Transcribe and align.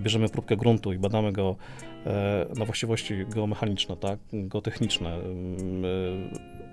bierzemy 0.00 0.28
próbkę 0.28 0.56
gruntu 0.56 0.92
i 0.92 0.98
badamy 0.98 1.32
go 1.32 1.56
e, 2.06 2.46
na 2.56 2.64
właściwości 2.64 3.26
geomechaniczne, 3.26 3.96
tak, 3.96 4.18
geotechniczne, 4.32 5.10
e, 5.10 5.20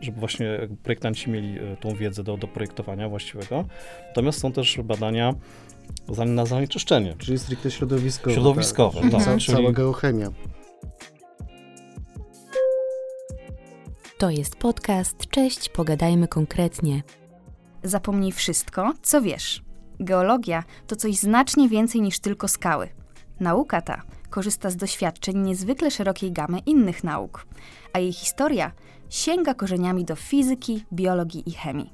żeby 0.02 0.20
właśnie 0.20 0.60
projektanci 0.84 1.30
mieli 1.30 1.60
e, 1.60 1.78
tą 1.78 1.96
wiedzę 1.96 2.24
do, 2.24 2.38
do 2.38 2.48
projektowania 2.48 3.10
właściwego. 3.10 3.66
Natomiast 4.08 4.40
są 4.40 4.52
też 4.52 4.80
badania 4.84 5.34
na 6.26 6.46
zanieczyszczenie. 6.46 7.16
Czyli 7.18 7.40
stricte 7.40 7.72
środowiskowe. 7.72 8.34
Środowiskowe, 8.34 9.02
tak. 9.02 9.12
tak, 9.12 9.22
Ca- 9.22 9.38
czyli- 9.38 9.58
Cała 9.58 9.72
geochemia. 9.72 10.30
To 14.18 14.30
jest 14.30 14.56
podcast 14.56 15.28
Cześć, 15.30 15.70
pogadajmy 15.70 16.28
konkretnie. 16.28 17.04
Zapomnij 17.84 18.32
wszystko, 18.32 18.94
co 19.02 19.22
wiesz. 19.22 19.64
Geologia 20.00 20.64
to 20.88 20.96
coś 20.96 21.16
znacznie 21.16 21.70
więcej 21.70 22.02
niż 22.02 22.20
tylko 22.20 22.48
skały. 22.48 22.90
Nauka 23.44 23.82
ta 23.82 24.02
korzysta 24.30 24.70
z 24.70 24.76
doświadczeń 24.76 25.38
niezwykle 25.38 25.92
szerokiej 25.92 26.32
gamy 26.32 26.60
innych 26.60 27.04
nauk, 27.04 27.46
a 27.94 28.00
jej 28.00 28.14
historia 28.14 28.72
sięga 29.10 29.54
korzeniami 29.54 30.06
do 30.06 30.16
fizyki, 30.16 30.86
biologii 30.94 31.50
i 31.50 31.52
chemii. 31.52 31.94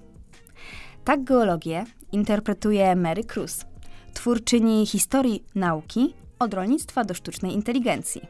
Tak 1.03 1.23
geologię 1.23 1.85
interpretuje 2.11 2.95
Mary 2.95 3.23
Cruz, 3.23 3.65
twórczyni 4.13 4.85
historii 4.85 5.43
nauki 5.55 6.13
od 6.39 6.53
rolnictwa 6.53 7.03
do 7.03 7.13
sztucznej 7.13 7.53
inteligencji. 7.53 8.21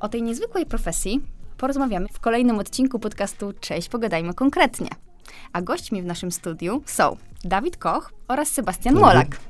O 0.00 0.08
tej 0.08 0.22
niezwykłej 0.22 0.66
profesji 0.66 1.20
porozmawiamy 1.56 2.08
w 2.12 2.20
kolejnym 2.20 2.58
odcinku 2.58 2.98
podcastu 2.98 3.52
Cześć, 3.60 3.88
pogadajmy 3.88 4.34
konkretnie. 4.34 4.88
A 5.52 5.62
gośćmi 5.62 6.02
w 6.02 6.06
naszym 6.06 6.32
studiu 6.32 6.82
są 6.86 7.16
Dawid 7.44 7.76
Koch 7.76 8.12
oraz 8.28 8.48
Sebastian. 8.48 8.94
Molak, 8.94 9.40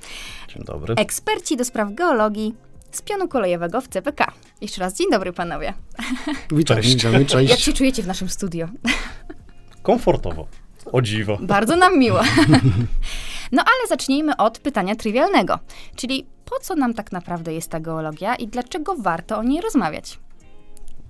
Dzień 0.48 0.64
dobry. 0.64 0.94
eksperci 0.94 1.56
do 1.56 1.64
spraw 1.64 1.94
geologii 1.94 2.55
z 2.92 3.02
pionu 3.02 3.28
kolejowego 3.28 3.80
w 3.80 3.88
CPK. 3.88 4.32
Jeszcze 4.60 4.80
raz 4.80 4.95
dzień 4.96 5.10
dobry 5.10 5.33
panowie. 5.33 5.75
Witam, 6.56 6.77
Cześć. 6.77 6.94
witamy, 6.94 7.19
Jak 7.19 7.28
cześć. 7.28 7.62
się 7.62 7.72
czujecie 7.72 8.03
w 8.03 8.06
naszym 8.06 8.28
studio? 8.28 8.69
Komfortowo. 9.83 10.47
O 10.92 11.03
dziwo. 11.03 11.39
Bardzo 11.41 11.77
nam 11.77 11.98
miło. 11.98 12.20
No 13.55 13.62
ale 13.62 13.89
zacznijmy 13.89 14.36
od 14.36 14.58
pytania 14.58 14.97
trywialnego, 14.97 15.58
czyli 15.97 16.27
po 16.44 16.58
co 16.62 16.75
nam 16.75 16.94
tak 16.94 17.12
naprawdę 17.12 17.55
jest 17.55 17.69
ta 17.70 17.81
geologia 17.81 18.34
i 18.34 18.48
dlaczego 18.48 18.94
warto 18.97 19.38
o 19.38 19.42
niej 19.42 19.61
rozmawiać? 19.61 20.19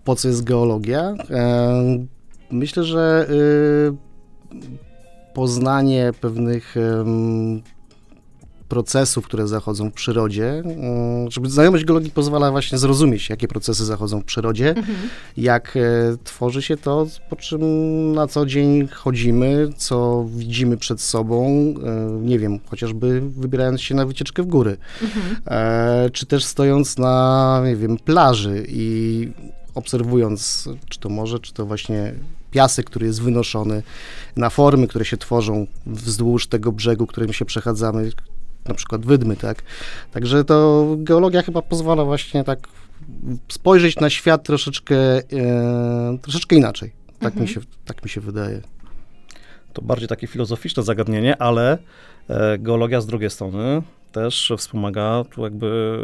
Po 0.04 0.16
co 0.16 0.28
jest 0.28 0.44
geologia? 0.44 1.00
E, 1.30 2.06
Myślę, 2.50 2.84
że 2.84 3.26
y, 3.30 3.96
poznanie 5.34 6.12
pewnych 6.20 6.74
procesów, 8.72 9.24
które 9.24 9.48
zachodzą 9.48 9.90
w 9.90 9.92
przyrodzie, 9.92 10.48
mm, 10.50 11.30
żeby 11.30 11.50
znajomość 11.50 11.84
geologii 11.84 12.10
pozwala 12.10 12.50
właśnie 12.50 12.78
zrozumieć, 12.78 13.30
jakie 13.30 13.48
procesy 13.48 13.84
zachodzą 13.84 14.20
w 14.20 14.24
przyrodzie, 14.24 14.74
jak 15.36 15.76
e, 15.76 15.80
tworzy 16.24 16.62
się 16.62 16.76
to, 16.76 17.06
po 17.30 17.36
czym 17.36 17.60
na 18.12 18.26
co 18.26 18.46
dzień 18.46 18.88
chodzimy, 18.88 19.68
co 19.76 20.26
widzimy 20.28 20.76
przed 20.76 21.00
sobą, 21.00 21.44
e, 21.46 22.20
nie 22.22 22.38
wiem, 22.38 22.58
chociażby 22.68 23.20
wybierając 23.20 23.80
się 23.80 23.94
na 23.94 24.06
wycieczkę 24.06 24.42
w 24.42 24.46
góry, 24.46 24.76
e, 25.46 26.10
czy 26.12 26.26
też 26.26 26.44
stojąc 26.44 26.98
na, 26.98 27.62
nie 27.66 27.76
wiem, 27.76 27.96
plaży 27.96 28.66
i 28.68 29.28
obserwując, 29.74 30.68
czy 30.88 31.00
to 31.00 31.08
morze, 31.08 31.38
czy 31.40 31.52
to 31.52 31.66
właśnie 31.66 32.14
piasek, 32.50 32.86
który 32.86 33.06
jest 33.06 33.22
wynoszony 33.22 33.82
na 34.36 34.50
formy, 34.50 34.88
które 34.88 35.04
się 35.04 35.16
tworzą 35.16 35.66
wzdłuż 35.86 36.46
tego 36.46 36.72
brzegu, 36.72 37.06
którym 37.06 37.32
się 37.32 37.44
przechadzamy, 37.44 38.10
na 38.68 38.74
przykład 38.74 39.06
wydmy, 39.06 39.36
tak? 39.36 39.62
Także 40.12 40.44
to 40.44 40.86
geologia 40.98 41.42
chyba 41.42 41.62
pozwala 41.62 42.04
właśnie 42.04 42.44
tak 42.44 42.68
spojrzeć 43.48 43.96
na 43.96 44.10
świat 44.10 44.44
troszeczkę, 44.44 44.96
e, 44.96 46.18
troszeczkę 46.22 46.56
inaczej. 46.56 46.92
Tak, 47.18 47.36
mi 47.36 47.48
się, 47.48 47.60
tak 47.84 48.04
mi 48.04 48.10
się 48.10 48.20
wydaje. 48.20 48.60
To 49.72 49.82
bardziej 49.82 50.08
takie 50.08 50.26
filozoficzne 50.26 50.82
zagadnienie, 50.82 51.42
ale 51.42 51.78
e, 52.28 52.58
geologia 52.58 53.00
z 53.00 53.06
drugiej 53.06 53.30
strony 53.30 53.82
też 54.12 54.52
wspomaga 54.58 55.24
tu 55.30 55.42
jakby 55.42 55.98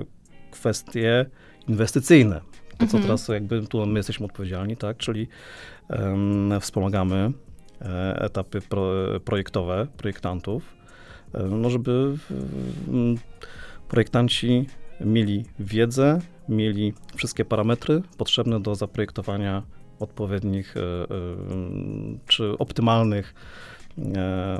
e, 0.00 0.50
kwestie 0.50 1.26
inwestycyjne. 1.68 2.40
To, 2.78 2.86
co 2.86 2.98
teraz 2.98 3.28
jakby 3.28 3.66
tu 3.66 3.86
my 3.86 3.98
jesteśmy 3.98 4.26
odpowiedzialni, 4.26 4.76
tak, 4.76 4.96
czyli 4.96 5.28
wspomagamy 6.60 7.32
e, 7.80 8.20
etapy 8.20 8.60
pro, 8.60 8.92
projektowe 9.24 9.86
projektantów, 9.96 10.74
no 11.50 11.70
żeby 11.70 12.16
em, 12.88 13.16
projektanci 13.88 14.66
mieli 15.00 15.44
wiedzę, 15.58 16.20
mieli 16.48 16.92
wszystkie 17.16 17.44
parametry 17.44 18.02
potrzebne 18.16 18.60
do 18.60 18.74
zaprojektowania 18.74 19.62
odpowiednich 20.00 20.76
e, 20.76 20.80
e, 20.80 21.06
czy 22.26 22.58
optymalnych 22.58 23.34
e, 23.98 24.58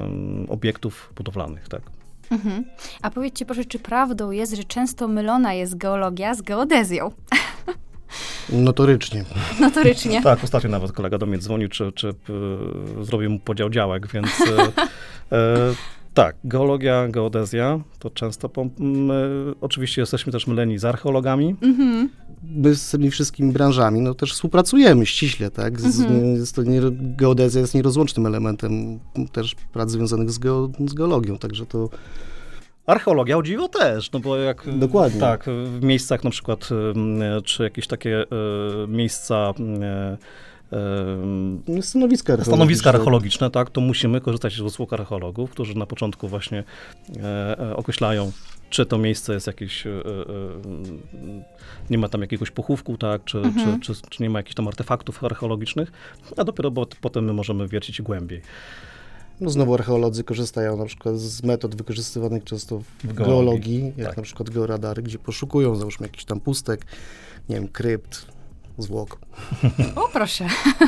obiektów 0.49 1.13
budowlanych, 1.17 1.69
tak. 1.69 1.83
Mhm. 2.31 2.65
A 3.03 3.11
powiedzcie 3.11 3.47
proszę, 3.47 3.65
czy 3.65 3.79
prawdą 3.79 4.31
jest, 4.31 4.57
że 4.57 4.65
często 4.65 5.09
mylona 5.09 5.55
jest 5.55 5.77
geologia 5.77 6.35
z 6.35 6.43
geodezją? 6.43 7.11
Notorycznie. 8.53 9.25
Notorycznie. 9.61 10.23
Tak, 10.33 10.45
ostatnio 10.45 10.71
nawet 10.71 10.93
kolega 10.93 11.19
do 11.19 11.27
mnie 11.27 11.39
dzwonił, 11.39 11.69
czy, 11.69 11.93
czy 11.93 12.15
zrobił 13.01 13.31
mu 13.31 13.39
podział 13.39 13.71
działek, 13.71 14.07
więc 14.07 14.29
tak, 16.15 16.37
geologia, 16.45 17.09
geodezja 17.09 17.81
to 17.99 18.11
często, 18.11 18.51
e, 18.57 18.61
oczywiście 19.61 20.03
jesteśmy 20.03 20.33
też 20.33 20.47
myleni 20.47 20.79
z 20.79 20.85
archeologami, 20.85 21.57
Mhm. 21.63 22.09
My 22.55 22.75
z 22.75 22.91
tymi 22.91 23.11
wszystkimi 23.11 23.53
branżami 23.53 24.01
no, 24.01 24.15
też 24.15 24.33
współpracujemy 24.33 25.07
ściśle, 25.07 25.51
tak? 25.51 25.81
Z, 25.81 26.01
Mhm. 26.01 26.35
jest 26.35 26.57
to 26.57 26.63
nie, 26.63 26.81
geodezja 26.93 27.61
jest 27.61 27.75
nierozłącznym 27.75 28.27
elementem 28.27 28.99
też 29.33 29.55
prac 29.73 29.91
związanych 29.91 30.31
z, 30.31 30.39
geo, 30.39 30.71
z 30.87 30.95
geologią, 30.95 31.39
także 31.39 31.67
to 31.67 31.89
Archeologia 32.87 33.37
o 33.39 33.43
dziwo 33.43 33.69
też, 33.69 34.13
no 34.13 34.21
bo 34.21 34.37
jak... 34.37 34.79
Dokładnie. 34.79 35.21
Tak, 35.21 35.45
w 35.79 35.83
miejscach 35.83 36.25
na 36.25 36.31
przykład, 36.31 36.69
e, 37.39 37.43
czy 37.43 37.63
jakieś 37.63 37.87
takie 37.87 38.19
e, 38.21 38.27
miejsca, 38.89 39.53
stanowiska 41.81 42.33
archeologiczne. 42.33 42.45
stanowiska 42.45 42.91
archeologiczne, 42.91 43.51
tak, 43.51 43.71
to 43.71 43.81
musimy 43.81 44.21
korzystać 44.21 44.53
z 44.55 44.61
usług 44.61 44.93
archeologów, 44.93 45.51
którzy 45.51 45.75
na 45.75 45.87
początku 45.87 46.29
właśnie 46.29 46.65
e, 47.23 47.59
e, 47.59 47.77
określają, 47.77 48.33
czy 48.71 48.87
to 48.87 48.99
miejsce 48.99 49.35
jest 49.35 49.47
jakieś, 49.47 49.87
e, 49.87 49.91
e, 49.91 49.95
nie 51.91 51.99
ma 51.99 52.09
tam 52.09 52.21
jakiegoś 52.21 52.51
pochówku, 52.51 52.97
tak, 52.99 53.25
czy, 53.25 53.39
Mhm. 53.39 53.81
czy, 53.81 53.95
czy, 53.95 54.03
czy 54.11 54.23
nie 54.23 54.31
ma 54.31 54.39
jakichś 54.39 54.55
tam 54.55 54.69
artefaktów 54.69 55.25
archeologicznych, 55.25 55.93
a 56.37 56.45
dopiero 56.45 56.71
bo, 56.71 56.87
potem 57.01 57.25
my 57.25 57.33
możemy 57.33 57.69
wiercić 57.69 58.03
głębiej. 58.03 58.43
No 59.41 59.51
znowu 59.51 59.75
archeolodzy 59.75 60.25
korzystają 60.25 60.77
na 60.77 60.85
przykład 60.87 61.17
z 61.19 61.43
metod 61.43 61.75
wykorzystywanych 61.77 62.45
często 62.45 62.79
w, 62.79 62.85
W 62.85 63.15
geologii, 63.15 63.17
geologii, 63.17 63.93
jak 63.97 64.09
tak. 64.09 64.17
na 64.17 64.23
przykład 64.23 64.51
georadary, 64.51 65.03
gdzie 65.03 65.19
poszukują 65.19 65.77
załóżmy 65.77 66.07
jakiś 66.07 66.25
tam 66.25 66.41
pustek, 66.41 66.87
nie 67.49 67.57
wiem, 67.57 67.69
krypt, 67.69 68.27
zwłok, 68.79 69.19
O 69.97 70.09
proszę. 70.09 70.47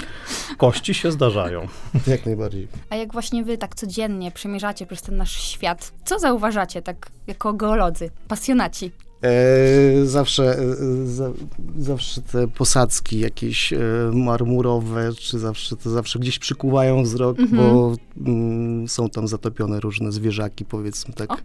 Kości 0.57 0.95
się 0.95 1.13
zdarzają. 1.13 1.69
jak 2.07 2.27
najbardziej. 2.27 2.69
A 2.91 2.97
jak 2.97 3.13
właśnie 3.13 3.45
wy 3.45 3.59
tak 3.59 3.75
codziennie 3.75 4.31
przemierzacie 4.31 4.87
przez 4.87 5.03
ten 5.03 5.17
nasz 5.17 5.41
świat, 5.43 5.93
co 6.05 6.19
zauważacie 6.19 6.83
tak 6.83 7.11
jako 7.27 7.53
geolodzy, 7.53 8.11
pasjonaci? 8.29 8.91
E, 9.25 10.07
zawsze, 10.07 10.59
e, 10.59 11.07
za, 11.07 11.31
zawsze 11.79 12.23
te 12.23 12.49
posadzki 12.49 13.19
jakieś 13.21 13.73
e, 13.73 13.79
marmurowe, 14.15 15.11
czy 15.21 15.39
zawsze, 15.39 15.77
to 15.77 15.91
zawsze 15.91 16.19
gdzieś 16.19 16.39
przykuwają 16.39 17.03
wzrok, 17.03 17.39
Mhm. 17.39 17.57
bo 17.63 17.95
mm, 18.27 18.89
są 18.89 19.09
tam 19.11 19.29
zatopione 19.29 19.81
różne 19.81 20.13
zwierzaki, 20.13 20.65
powiedzmy 20.65 21.15
tak 21.15 21.33
O 21.33 21.37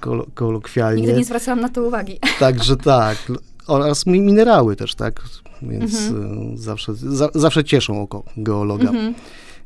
kol, 0.00 0.26
kolokwialnie. 0.34 1.02
Nigdy 1.02 1.16
nie 1.18 1.24
zwracałam 1.24 1.60
na 1.60 1.68
to 1.68 1.82
uwagi. 1.82 2.18
Także 2.38 2.76
tak. 2.76 3.32
Oraz 3.66 4.06
mi- 4.06 4.20
minerały 4.20 4.76
też, 4.76 4.94
tak? 4.94 5.22
Więc 5.62 5.94
Mhm. 6.08 6.58
zawsze, 6.58 6.94
za, 6.94 7.28
zawsze 7.34 7.64
cieszą 7.64 8.02
oko 8.02 8.24
geologa. 8.36 8.88
Mhm. 8.88 9.14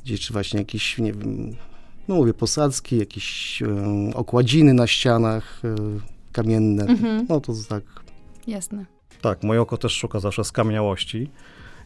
Gdzieś 0.04 0.20
czy 0.20 0.32
właśnie 0.32 0.58
jakieś, 0.58 0.98
nie 0.98 1.12
wiem, 1.12 1.56
no 2.08 2.14
mówię, 2.14 2.34
posadzki, 2.34 2.98
jakieś 2.98 3.62
e, 3.62 4.14
okładziny 4.14 4.74
na 4.74 4.86
ścianach 4.86 5.62
kamienne. 6.34 6.84
Mhm. 6.84 7.26
No 7.28 7.40
to 7.40 7.52
tak 7.68 7.84
Jasne. 8.46 8.86
Tak, 9.20 9.42
moje 9.42 9.60
oko 9.60 9.76
też 9.76 9.92
szuka 9.92 10.20
zawsze 10.20 10.44
skamieniałości. 10.44 11.30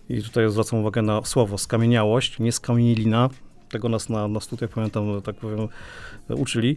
I 0.09 0.23
tutaj 0.23 0.51
zwracam 0.51 0.79
uwagę 0.81 1.03
na 1.03 1.25
słowo 1.25 1.59
skamieniałość, 1.59 2.39
nie 2.39 2.53
skamienilina. 2.53 3.29
Tego 3.69 3.89
nas 3.89 4.09
na, 4.09 4.29
na 4.29 4.41
studiach, 4.41 4.71
pamiętam, 4.71 5.23
tak 5.23 5.37
powiem, 5.37 5.69
uczyli, 6.29 6.77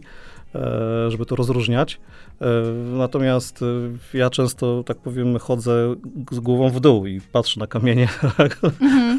e, 0.54 1.10
żeby 1.10 1.26
to 1.26 1.36
rozróżniać. 1.36 2.00
E, 2.40 2.46
natomiast 2.98 3.60
e, 4.14 4.18
ja 4.18 4.30
często, 4.30 4.84
tak 4.84 4.98
powiem, 4.98 5.38
chodzę 5.38 5.94
z 6.32 6.40
głową 6.40 6.68
w 6.68 6.80
dół 6.80 7.06
i 7.06 7.20
patrzę 7.20 7.60
na 7.60 7.66
kamienie, 7.66 8.08
Mhm. 8.80 9.18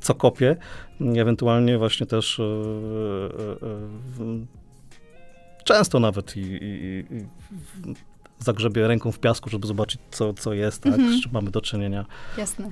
co 0.00 0.14
kopię. 0.14 0.56
Ewentualnie 1.00 1.78
właśnie 1.78 2.06
też 2.06 2.40
często 5.64 6.00
nawet 6.00 6.36
i, 6.36 6.40
i, 6.40 7.04
i 7.14 7.26
zagrzebie 8.38 8.88
ręką 8.88 9.12
w 9.12 9.18
piasku, 9.18 9.50
żeby 9.50 9.66
zobaczyć, 9.66 10.00
co, 10.10 10.34
co 10.34 10.52
jest, 10.52 10.82
tak, 10.82 10.92
Mhm. 10.92 11.18
z 11.18 11.22
czym 11.22 11.32
mamy 11.32 11.50
do 11.50 11.60
czynienia, 11.60 12.06
Jasne. 12.38 12.70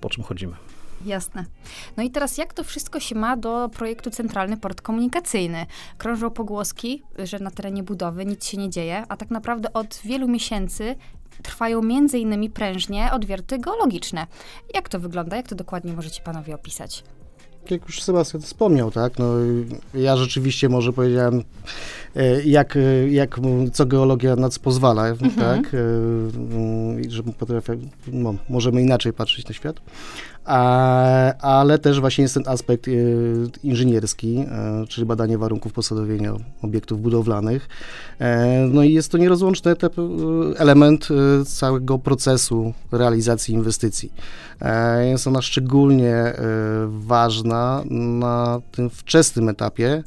po 0.00 0.08
czym 0.10 0.24
chodzimy. 0.24 0.56
Jasne. 1.06 1.44
No 1.96 2.02
i 2.02 2.10
teraz 2.10 2.38
jak 2.38 2.54
to 2.54 2.64
wszystko 2.64 3.00
się 3.00 3.14
ma 3.14 3.36
do 3.36 3.68
projektu 3.74 4.10
Centralny 4.10 4.56
Port 4.56 4.80
Komunikacyjny? 4.82 5.66
Krążą 5.98 6.30
pogłoski, 6.30 7.02
że 7.18 7.38
na 7.38 7.50
terenie 7.50 7.82
budowy 7.82 8.26
nic 8.26 8.46
się 8.46 8.56
nie 8.58 8.70
dzieje, 8.70 9.04
a 9.08 9.16
tak 9.16 9.30
naprawdę 9.30 9.72
od 9.72 10.00
wielu 10.04 10.28
miesięcy 10.28 10.96
trwają 11.42 11.82
między 11.82 12.18
innymi 12.18 12.50
prężnie 12.50 13.12
odwierty 13.12 13.58
geologiczne. 13.58 14.26
Jak 14.74 14.88
to 14.88 15.00
wygląda? 15.00 15.36
Jak 15.36 15.48
to 15.48 15.54
dokładnie 15.54 15.92
możecie 15.92 16.22
panowie 16.22 16.54
opisać? 16.54 17.04
Jak 17.70 17.86
już 17.86 18.02
Sebastian 18.02 18.42
wspomniał, 18.42 18.90
tak, 18.90 19.18
no 19.18 19.34
ja 19.94 20.16
rzeczywiście 20.16 20.68
może 20.68 20.92
powiedziałem, 20.92 21.44
e, 22.16 22.42
jak, 22.42 22.76
e, 22.76 23.08
jak 23.10 23.40
co 23.72 23.86
geologia 23.86 24.36
na 24.36 24.48
co 24.48 24.60
pozwala, 24.60 25.06
tak, 25.38 25.74
e, 25.74 27.10
że 27.10 27.22
potrafię, 27.22 27.76
no, 28.12 28.34
możemy 28.48 28.82
inaczej 28.82 29.12
patrzeć 29.12 29.48
na 29.48 29.54
świat, 29.54 29.80
ale 30.44 31.78
też 31.78 32.00
właśnie 32.00 32.22
jest 32.22 32.34
ten 32.34 32.42
aspekt 32.46 32.88
e, 32.88 32.90
inżynierski, 33.62 34.38
e, 34.38 34.84
czyli 34.88 35.06
badanie 35.06 35.38
warunków 35.38 35.72
posadowienia 35.72 36.32
obiektów 36.62 37.02
budowlanych, 37.02 37.68
e, 38.18 38.66
no 38.72 38.82
i 38.82 38.92
jest 38.92 39.12
to 39.12 39.18
nierozłączny 39.18 39.74
element 40.56 41.08
całego 41.46 41.98
procesu 41.98 42.72
realizacji 42.92 43.54
inwestycji. 43.54 44.12
Jest 45.02 45.26
ona 45.26 45.42
szczególnie 45.42 46.32
ważna 46.88 47.82
na 47.90 48.60
tym 48.72 48.90
wczesnym 48.90 49.48
etapie, 49.48 50.02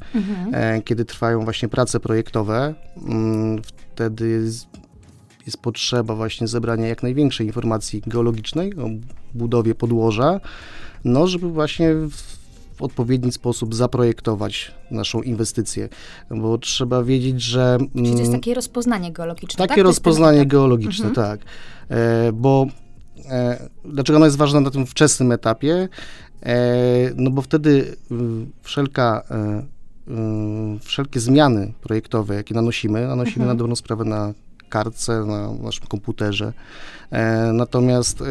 e, 0.51 0.81
kiedy 0.81 1.05
trwają 1.05 1.43
właśnie 1.43 1.69
prace 1.69 1.99
projektowe. 1.99 2.73
Mm, 3.07 3.61
Wtedy 3.93 4.51
jest, 5.45 5.57
potrzeba 5.57 6.15
właśnie 6.15 6.47
zebrania 6.47 6.87
jak 6.87 7.03
największej 7.03 7.47
informacji 7.47 8.01
geologicznej 8.07 8.73
o 8.75 8.89
budowie 9.33 9.75
podłoża, 9.75 10.39
no 11.05 11.27
żeby 11.27 11.49
właśnie 11.49 11.93
w, 11.93 12.43
odpowiedni 12.79 13.31
sposób 13.31 13.75
zaprojektować 13.75 14.71
naszą 14.91 15.21
inwestycję, 15.21 15.89
bo 16.31 16.57
trzeba 16.57 17.03
wiedzieć, 17.03 17.41
że... 17.41 17.77
Czyli 17.93 18.03
to 18.03 18.09
jest 18.09 18.21
mm, 18.21 18.31
takie 18.41 18.53
rozpoznanie 18.53 19.11
geologiczne, 19.11 19.57
tak? 19.57 19.69
takie 19.69 19.81
ten 19.81 19.87
rozpoznanie 19.87 20.45
geologiczne, 20.45 21.07
Mhm. 21.07 21.27
tak. 21.27 21.45
E, 21.89 22.31
bo 22.33 22.65
e, 23.29 23.69
dlaczego 23.85 24.17
ono 24.17 24.25
jest 24.25 24.37
ważne 24.37 24.61
na 24.61 24.71
tym 24.71 24.85
wczesnym 24.85 25.31
etapie? 25.31 25.89
E, 26.43 26.55
no 27.15 27.31
bo 27.31 27.41
wtedy 27.41 27.95
wszelka, 28.61 29.23
e, 29.31 29.63
y, 30.75 30.79
wszelkie 30.79 31.19
zmiany 31.19 31.73
projektowe, 31.81 32.35
jakie 32.35 32.55
nanosimy, 32.55 33.07
nanosimy 33.07 33.43
Mhm. 33.43 33.47
na 33.47 33.55
dobrą 33.55 33.75
sprawę 33.75 34.03
na 34.05 34.33
kartce, 34.77 35.25
na 35.25 35.51
naszym 35.53 35.87
komputerze. 35.87 36.53
E, 37.11 37.51
natomiast 37.53 38.21
e, 38.21 38.25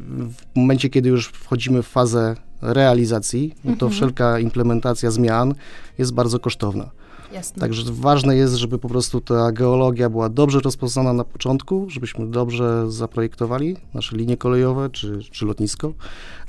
w 0.00 0.56
momencie, 0.56 0.88
kiedy 0.90 1.08
już 1.08 1.28
wchodzimy 1.28 1.82
w 1.82 1.88
fazę 1.88 2.36
realizacji, 2.62 3.54
no 3.64 3.70
to 3.70 3.86
Mhm. 3.86 3.92
wszelka 3.92 4.38
implementacja 4.38 5.10
zmian 5.10 5.54
jest 5.98 6.14
bardzo 6.14 6.38
kosztowna. 6.38 6.90
Jasne. 7.32 7.60
Także 7.60 7.82
ważne 7.92 8.36
jest, 8.36 8.54
żeby 8.54 8.78
po 8.78 8.88
prostu 8.88 9.20
ta 9.20 9.52
geologia 9.52 10.10
była 10.10 10.28
dobrze 10.28 10.60
rozpoznana 10.60 11.12
na 11.12 11.24
początku, 11.24 11.86
żebyśmy 11.90 12.26
dobrze 12.26 12.90
zaprojektowali 12.92 13.76
nasze 13.94 14.16
linie 14.16 14.36
kolejowe 14.36 14.90
czy, 14.90 15.18
czy 15.30 15.46
lotnisko. 15.46 15.92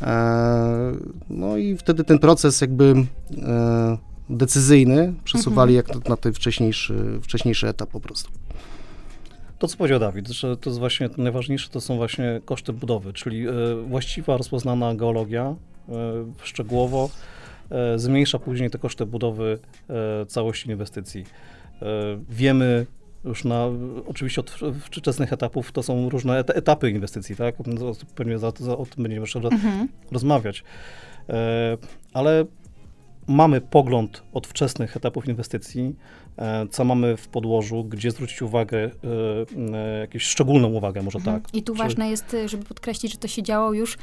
E, 0.01 0.91
no 1.29 1.57
i 1.57 1.77
wtedy 1.77 2.03
ten 2.03 2.19
proces 2.19 2.61
jakby 2.61 3.05
e, 3.37 3.97
decyzyjny 4.29 5.13
przesuwali 5.23 5.73
jak 5.73 5.87
na, 5.95 6.01
na 6.09 6.17
ten 6.17 6.33
wcześniejszy, 6.33 7.19
wcześniejszy 7.21 7.67
etap 7.67 7.89
po 7.89 7.99
prostu. 7.99 8.31
To, 9.59 9.67
co 9.67 9.77
powiedział 9.77 9.99
Dawid, 9.99 10.27
że 10.29 10.57
to 10.57 10.69
jest 10.69 10.79
właśnie 10.79 11.09
najważniejsze, 11.17 11.69
to 11.69 11.81
są 11.81 11.95
właśnie 11.95 12.41
koszty 12.45 12.73
budowy, 12.73 13.13
czyli 13.13 13.47
e, 13.47 13.51
właściwa, 13.87 14.37
rozpoznana 14.37 14.95
geologia 14.95 15.55
e, 15.89 15.93
szczegółowo 16.43 17.09
e, 17.69 17.99
zmniejsza 17.99 18.39
później 18.39 18.69
te 18.69 18.77
koszty 18.77 19.05
budowy 19.05 19.59
całości 20.27 20.69
inwestycji. 20.71 21.25
Wiemy 22.29 22.85
już 23.25 23.43
na, 23.43 23.65
oczywiście 24.07 24.41
od 24.41 24.51
wczesnych 24.81 25.33
etapów, 25.33 25.71
to 25.71 25.83
są 25.83 26.09
różne 26.09 26.39
et- 26.39 26.49
etapy 26.49 26.89
inwestycji, 26.89 27.35
tak? 27.35 27.55
Pewnie 28.15 28.39
za, 28.39 28.51
za, 28.59 28.77
o 28.77 28.85
tym 28.85 29.03
będziemy 29.03 29.21
jeszcze 29.21 29.39
Mhm. 29.39 29.87
rozmawiać. 30.11 30.63
Ale 32.13 32.45
mamy 33.27 33.61
pogląd 33.61 34.23
od 34.33 34.47
wczesnych 34.47 34.97
etapów 34.97 35.27
inwestycji, 35.27 35.95
e, 36.37 36.67
co 36.67 36.83
mamy 36.85 37.17
w 37.17 37.27
podłożu, 37.27 37.83
gdzie 37.83 38.11
zwrócić 38.11 38.41
uwagę, 38.41 38.77
e, 38.77 38.89
e, 39.75 39.99
jakąś 39.99 40.23
szczególną 40.23 40.67
uwagę, 40.67 41.01
może 41.01 41.17
Mhm. 41.19 41.41
tak. 41.41 41.55
I 41.55 41.63
tu 41.63 41.73
Czy- 41.73 41.79
ważne 41.79 42.09
jest, 42.09 42.35
żeby 42.45 42.65
podkreślić, 42.65 43.11
że 43.11 43.17
to 43.17 43.27
się 43.27 43.43
działo 43.43 43.73
już 43.73 43.97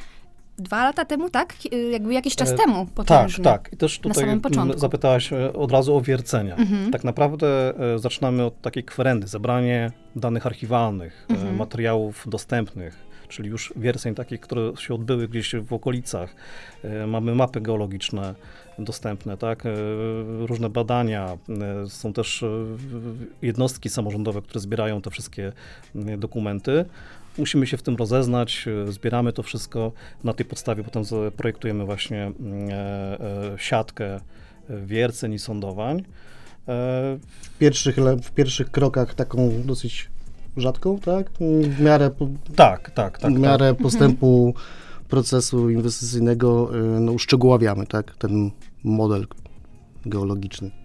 dwa 0.61 0.85
lata 0.85 1.05
temu, 1.05 1.31
tak? 1.31 1.55
Y, 1.73 1.91
Jakby 1.91 2.15
jakiś 2.15 2.37
czas 2.37 2.51
E, 2.51 2.55
temu 2.57 2.85
Tak, 2.87 2.95
potężnie. 2.95 3.45
tak. 3.45 3.71
I 3.73 3.77
też 3.77 3.99
tutaj 3.99 4.23
samym 4.25 4.41
początku. 4.41 4.73
m, 4.75 4.79
zapytałaś 4.79 5.33
e, 5.33 5.53
od 5.53 5.73
razu 5.73 5.97
o 5.97 6.01
wiercenia. 6.01 6.57
Mhm. 6.57 6.91
Tak 6.91 7.05
naprawdę 7.05 7.47
e, 7.95 7.99
zaczynamy 7.99 8.45
od 8.45 8.61
takiej 8.61 8.85
kwerendy, 8.85 9.27
zebranie 9.27 9.91
danych 10.17 10.47
archiwalnych, 10.47 11.27
Mhm. 11.29 11.57
materiałów 11.57 12.25
dostępnych, 12.29 13.11
czyli 13.29 13.49
już 13.49 13.73
wierceń 13.77 14.15
takich, 14.15 14.41
które 14.41 14.73
się 14.79 14.95
odbyły 14.95 15.29
gdzieś 15.29 15.55
w 15.55 15.73
okolicach. 15.73 16.35
Mamy 17.07 17.35
mapy 17.35 17.61
geologiczne 17.61 18.35
dostępne, 18.79 19.37
tak? 19.37 19.63
Różne 20.47 20.69
badania. 20.69 21.37
Są 21.89 22.13
też 22.13 22.45
jednostki 23.43 23.89
samorządowe, 23.89 24.43
które 24.43 24.61
zbierają 24.61 25.03
te 25.03 25.11
wszystkie 25.11 25.53
m, 25.97 26.21
dokumenty. 26.21 26.85
Musimy 27.39 27.67
się 27.67 27.77
w 27.77 27.83
tym 27.83 27.97
rozeznać, 27.97 28.69
e, 28.89 28.93
zbieramy 28.93 29.33
to 29.33 29.43
wszystko. 29.43 29.93
Na 30.25 30.33
tej 30.33 30.47
podstawie 30.47 30.85
potem 30.85 31.03
projektujemy 31.37 31.85
właśnie 31.85 32.23
mm, 32.23 32.71
e, 32.71 32.75
e, 32.75 33.55
siatkę 33.57 34.21
wierceń 34.69 35.33
i 35.33 35.39
sądowań. 35.39 36.05
W 36.67 37.59
pierwszych, 37.59 37.97
w 38.23 38.31
pierwszych 38.31 38.71
krokach 38.71 39.15
taką 39.15 39.63
dosyć 39.65 40.11
rzadką, 40.57 40.99
tak? 40.99 41.31
W 41.71 41.81
miarę, 41.81 42.11
Tak, 42.57 42.91
tak, 42.91 43.19
tak. 43.19 43.33
w 43.33 43.39
miarę 43.39 43.75
postępu 43.75 44.55
procesu 45.09 45.71
inwestycyjnego 45.71 46.71
no, 47.01 47.13
uszczegóławiamy, 47.13 47.87
tak? 47.87 48.17
Ten 48.17 48.51
model 48.85 49.27
geologiczny. 50.07 50.80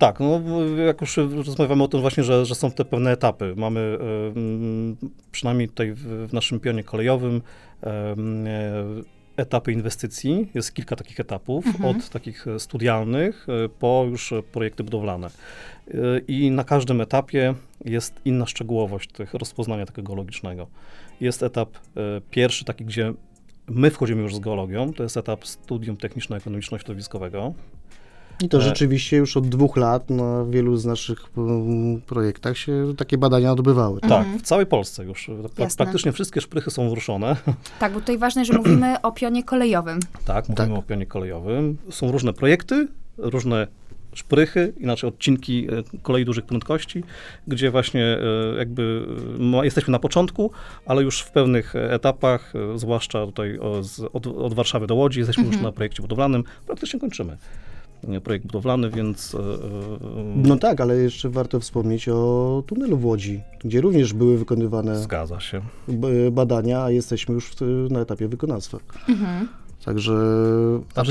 Tak, 0.00 0.20
no 0.20 0.40
jak 0.86 1.00
już 1.00 1.16
rozmawiamy 1.16 1.82
o 1.82 1.88
tym 1.88 2.00
właśnie, 2.00 2.24
że, 2.24 2.46
że 2.46 2.54
są 2.54 2.70
te 2.70 2.84
pewne 2.84 3.12
etapy. 3.12 3.54
Mamy 3.56 3.80
e, 3.80 4.04
przynajmniej 5.32 5.68
tutaj 5.68 5.92
w, 5.92 6.28
w 6.28 6.32
naszym 6.32 6.60
pionie 6.60 6.84
kolejowym 6.84 7.42
e, 7.82 7.86
e, 7.86 8.14
etapy 9.36 9.72
inwestycji. 9.72 10.48
Jest 10.54 10.74
kilka 10.74 10.96
takich 10.96 11.20
etapów, 11.20 11.66
Mhm. 11.66 11.96
od 11.96 12.08
takich 12.08 12.46
studialnych 12.58 13.46
po 13.78 14.06
już 14.10 14.34
projekty 14.52 14.84
budowlane. 14.84 15.30
I 16.28 16.50
na 16.50 16.64
każdym 16.64 17.00
etapie 17.00 17.54
jest 17.84 18.20
inna 18.24 18.46
szczegółowość 18.46 19.12
tych 19.12 19.34
rozpoznania 19.34 19.86
tego 19.86 20.02
geologicznego. 20.02 20.66
Jest 21.20 21.42
etap 21.42 21.68
pierwszy, 22.30 22.64
taki, 22.64 22.84
gdzie 22.84 23.12
my 23.68 23.90
wchodzimy 23.90 24.22
już 24.22 24.34
z 24.34 24.38
geologią, 24.38 24.92
to 24.92 25.02
jest 25.02 25.16
etap 25.16 25.46
studium 25.46 25.96
techniczno-ekonomiczno-środowiskowego. 25.96 27.52
I 28.44 28.48
to 28.48 28.58
E. 28.58 28.60
rzeczywiście 28.60 29.16
już 29.16 29.36
od 29.36 29.48
dwóch 29.48 29.76
lat 29.76 30.10
na 30.10 30.44
wielu 30.44 30.76
z 30.76 30.84
naszych 30.86 31.38
um, 31.38 32.00
projektach 32.00 32.58
się 32.58 32.94
takie 32.96 33.18
badania 33.18 33.52
odbywały. 33.52 34.00
Tak, 34.00 34.10
Mhm. 34.12 34.38
w 34.38 34.42
całej 34.42 34.66
Polsce 34.66 35.04
już. 35.04 35.30
Jasne. 35.58 35.76
Praktycznie 35.84 36.12
wszystkie 36.12 36.40
szprychy 36.40 36.70
są 36.70 36.94
ruszone. 36.94 37.36
Tak, 37.80 37.92
bo 37.92 38.00
tutaj 38.00 38.18
ważne, 38.18 38.44
że 38.44 38.52
mówimy 38.52 39.00
o 39.02 39.12
pionie 39.12 39.44
kolejowym. 39.44 40.00
Tak, 40.24 40.48
mówimy 40.48 40.68
Tak. 40.68 40.78
o 40.78 40.82
pionie 40.82 41.06
kolejowym. 41.06 41.76
Są 41.90 42.12
różne 42.12 42.32
projekty, 42.32 42.88
różne 43.18 43.66
szprychy, 44.14 44.72
inaczej 44.78 45.08
odcinki 45.08 45.66
e, 45.70 45.98
kolei 46.02 46.24
dużych 46.24 46.44
prędkości, 46.44 47.04
gdzie 47.46 47.70
właśnie 47.70 48.04
e, 48.04 48.58
jakby 48.58 49.06
jesteśmy 49.62 49.92
na 49.92 49.98
początku, 49.98 50.50
ale 50.86 51.02
już 51.02 51.20
w 51.20 51.30
pewnych 51.30 51.76
etapach, 51.76 52.52
e, 52.74 52.78
zwłaszcza 52.78 53.26
tutaj 53.26 53.58
od, 54.12 54.26
od 54.26 54.54
Warszawy 54.54 54.86
do 54.86 54.94
Łodzi, 54.94 55.18
jesteśmy 55.18 55.42
już 55.44 55.54
Mhm. 55.54 55.64
na 55.64 55.72
projekcie 55.72 56.02
budowlanym, 56.02 56.44
praktycznie 56.66 57.00
kończymy 57.00 57.36
projekt 58.24 58.46
budowlany, 58.46 58.90
więc... 58.90 59.34
e, 59.34 59.38
e, 59.38 59.42
No 60.36 60.56
tak, 60.56 60.80
ale 60.80 60.96
jeszcze 60.96 61.28
warto 61.28 61.60
wspomnieć 61.60 62.08
o 62.08 62.62
tunelu 62.66 62.96
w 62.96 63.04
Łodzi, 63.04 63.40
gdzie 63.64 63.80
również 63.80 64.12
były 64.12 64.38
wykonywane 64.38 64.98
Zgadza 64.98 65.40
się. 65.40 65.60
b- 65.88 66.30
badania, 66.30 66.82
a 66.82 66.90
jesteśmy 66.90 67.34
już 67.34 67.52
na 67.90 68.00
etapie 68.00 68.28
wykonawstwa. 68.28 68.78
Mhm. 69.08 69.48
Także... 69.84 70.12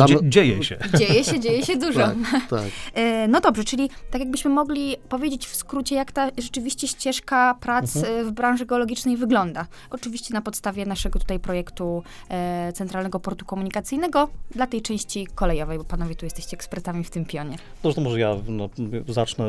dzie- 0.07 0.29
dzieje 0.29 0.63
się. 0.63 0.77
Dzieje 0.97 1.23
się, 1.23 1.39
dzieje 1.39 1.65
się 1.65 1.77
dużo. 1.77 1.99
tak, 1.99 2.15
tak. 2.49 2.63
E, 2.93 3.27
No 3.27 3.41
dobrze, 3.41 3.63
czyli 3.63 3.89
tak 4.11 4.21
jakbyśmy 4.21 4.51
mogli 4.51 4.95
powiedzieć 5.09 5.47
w 5.47 5.55
skrócie, 5.55 5.95
jak 5.95 6.11
ta 6.11 6.29
rzeczywiście 6.37 6.87
ścieżka 6.87 7.55
prac 7.61 7.95
Mhm. 7.95 8.15
e, 8.17 8.23
w 8.23 8.31
branży 8.31 8.65
geologicznej 8.65 9.17
wygląda. 9.17 9.65
Oczywiście 9.89 10.33
na 10.33 10.41
podstawie 10.41 10.85
naszego 10.85 11.19
tutaj 11.19 11.39
projektu 11.39 12.03
e, 12.29 12.73
Centralnego 12.73 13.19
Portu 13.19 13.45
Komunikacyjnego 13.45 14.29
dla 14.51 14.67
tej 14.67 14.81
części 14.81 15.27
kolejowej, 15.35 15.77
bo 15.77 15.83
panowie 15.83 16.15
tu 16.15 16.25
jesteście 16.25 16.57
ekspertami 16.57 17.03
w 17.03 17.09
tym 17.09 17.25
pionie. 17.25 17.57
No 17.83 17.93
to 17.93 18.01
może 18.01 18.19
ja 18.19 18.35
no, 18.47 18.69
zacznę. 19.07 19.45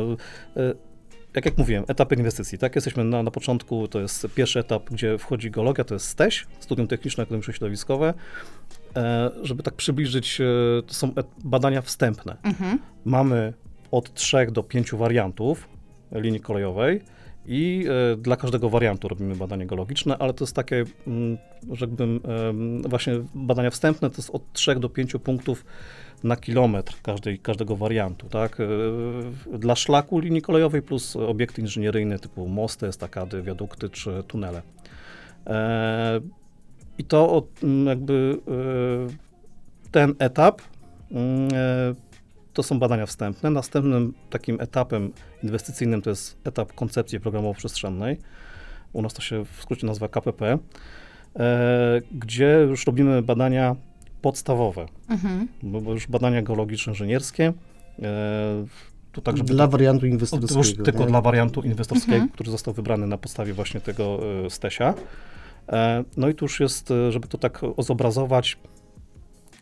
E, 0.56 0.89
jak 1.34 1.44
jak 1.44 1.58
mówiłem, 1.58 1.84
etapy 1.88 2.14
inwestycji, 2.14 2.58
tak? 2.58 2.74
Jesteśmy 2.74 3.04
na, 3.04 3.22
na 3.22 3.30
początku, 3.30 3.88
to 3.88 4.00
jest 4.00 4.26
pierwszy 4.34 4.58
etap, 4.60 4.90
gdzie 4.90 5.18
wchodzi 5.18 5.50
geologia, 5.50 5.84
to 5.84 5.94
jest 5.94 6.06
STEŚ, 6.06 6.46
Studium 6.60 6.88
Techniczno-Ekonomiczno-Środowiskowe. 6.88 8.14
E, 8.96 9.30
żeby 9.42 9.62
tak 9.62 9.74
przybliżyć, 9.74 10.40
e, 10.40 10.44
to 10.86 10.94
są 10.94 11.14
et- 11.16 11.26
badania 11.44 11.82
wstępne. 11.82 12.36
Mhm. 12.42 12.78
Mamy 13.04 13.52
od 13.90 14.14
3 14.14 14.46
do 14.52 14.62
5 14.62 14.94
wariantów 14.94 15.68
linii 16.12 16.40
kolejowej 16.40 17.00
i 17.46 17.86
e, 18.12 18.16
dla 18.16 18.36
każdego 18.36 18.70
wariantu 18.70 19.08
robimy 19.08 19.36
badanie 19.36 19.66
geologiczne, 19.66 20.18
ale 20.18 20.34
to 20.34 20.44
jest 20.44 20.56
takie, 20.56 20.84
mm, 21.06 21.38
rzekłbym, 21.72 22.20
em, 22.48 22.82
właśnie 22.82 23.14
badania 23.34 23.70
wstępne, 23.70 24.10
to 24.10 24.16
jest 24.16 24.30
od 24.30 24.52
3 24.52 24.80
do 24.80 24.88
5 24.88 25.18
punktów 25.18 25.64
na 26.24 26.36
kilometr 26.36 26.94
każdej, 27.02 27.38
każdego 27.38 27.76
wariantu, 27.76 28.28
tak? 28.28 28.58
E, 28.60 29.58
Dla 29.58 29.76
szlaku 29.76 30.18
linii 30.18 30.42
kolejowej 30.42 30.82
plus 30.82 31.16
obiekty 31.16 31.60
inżynieryjne 31.60 32.18
typu 32.18 32.48
mosty, 32.48 32.86
estakady, 32.86 33.42
wiadukty 33.42 33.88
czy 33.88 34.22
tunele. 34.26 34.62
E, 35.46 36.20
I 36.98 37.04
to 37.04 37.46
jakby 37.86 38.38
e, 38.48 39.90
ten 39.90 40.14
etap 40.18 40.62
to 42.52 42.62
są 42.62 42.78
badania 42.78 43.06
wstępne. 43.06 43.50
Następnym 43.50 44.14
takim 44.30 44.60
etapem 44.60 45.12
inwestycyjnym 45.42 46.02
to 46.02 46.10
jest 46.10 46.38
etap 46.44 46.72
koncepcji 46.72 47.20
programowo-przestrzennej. 47.20 48.16
U 48.92 49.02
nas 49.02 49.14
to 49.14 49.22
się 49.22 49.44
w 49.44 49.62
skrócie 49.62 49.86
nazywa 49.86 50.08
KPP, 50.08 50.58
gdzie 52.12 52.66
już 52.70 52.86
robimy 52.86 53.22
badania 53.22 53.76
podstawowe, 54.22 54.86
Mhm. 55.08 55.48
bo, 55.62 55.80
bo 55.80 55.92
już 55.92 56.06
badania 56.06 56.42
geologiczno-inżynierskie. 56.42 57.52
E, 58.02 58.66
tu 59.12 59.20
tak, 59.20 59.36
żeby 59.36 59.48
Dla 59.52 59.64
to- 59.66 59.70
wariantu 59.70 60.00
to 60.00 60.06
już 60.06 60.12
inwestorskiego. 60.12 60.84
tylko 60.84 61.00
nie? 61.00 61.06
dla 61.06 61.20
wariantu 61.20 61.62
inwestorskiego, 61.62 62.14
Mhm. 62.14 62.30
który 62.32 62.50
został 62.50 62.74
wybrany 62.74 63.06
na 63.06 63.18
podstawie 63.18 63.52
właśnie 63.52 63.80
tego 63.80 64.20
e, 64.46 64.50
Stesia. 64.50 64.94
E, 65.68 66.04
No 66.16 66.28
i 66.28 66.34
tu 66.34 66.44
już 66.44 66.60
jest, 66.60 66.92
żeby 67.10 67.28
to 67.28 67.38
tak 67.38 67.60
zobrazować, 67.78 68.58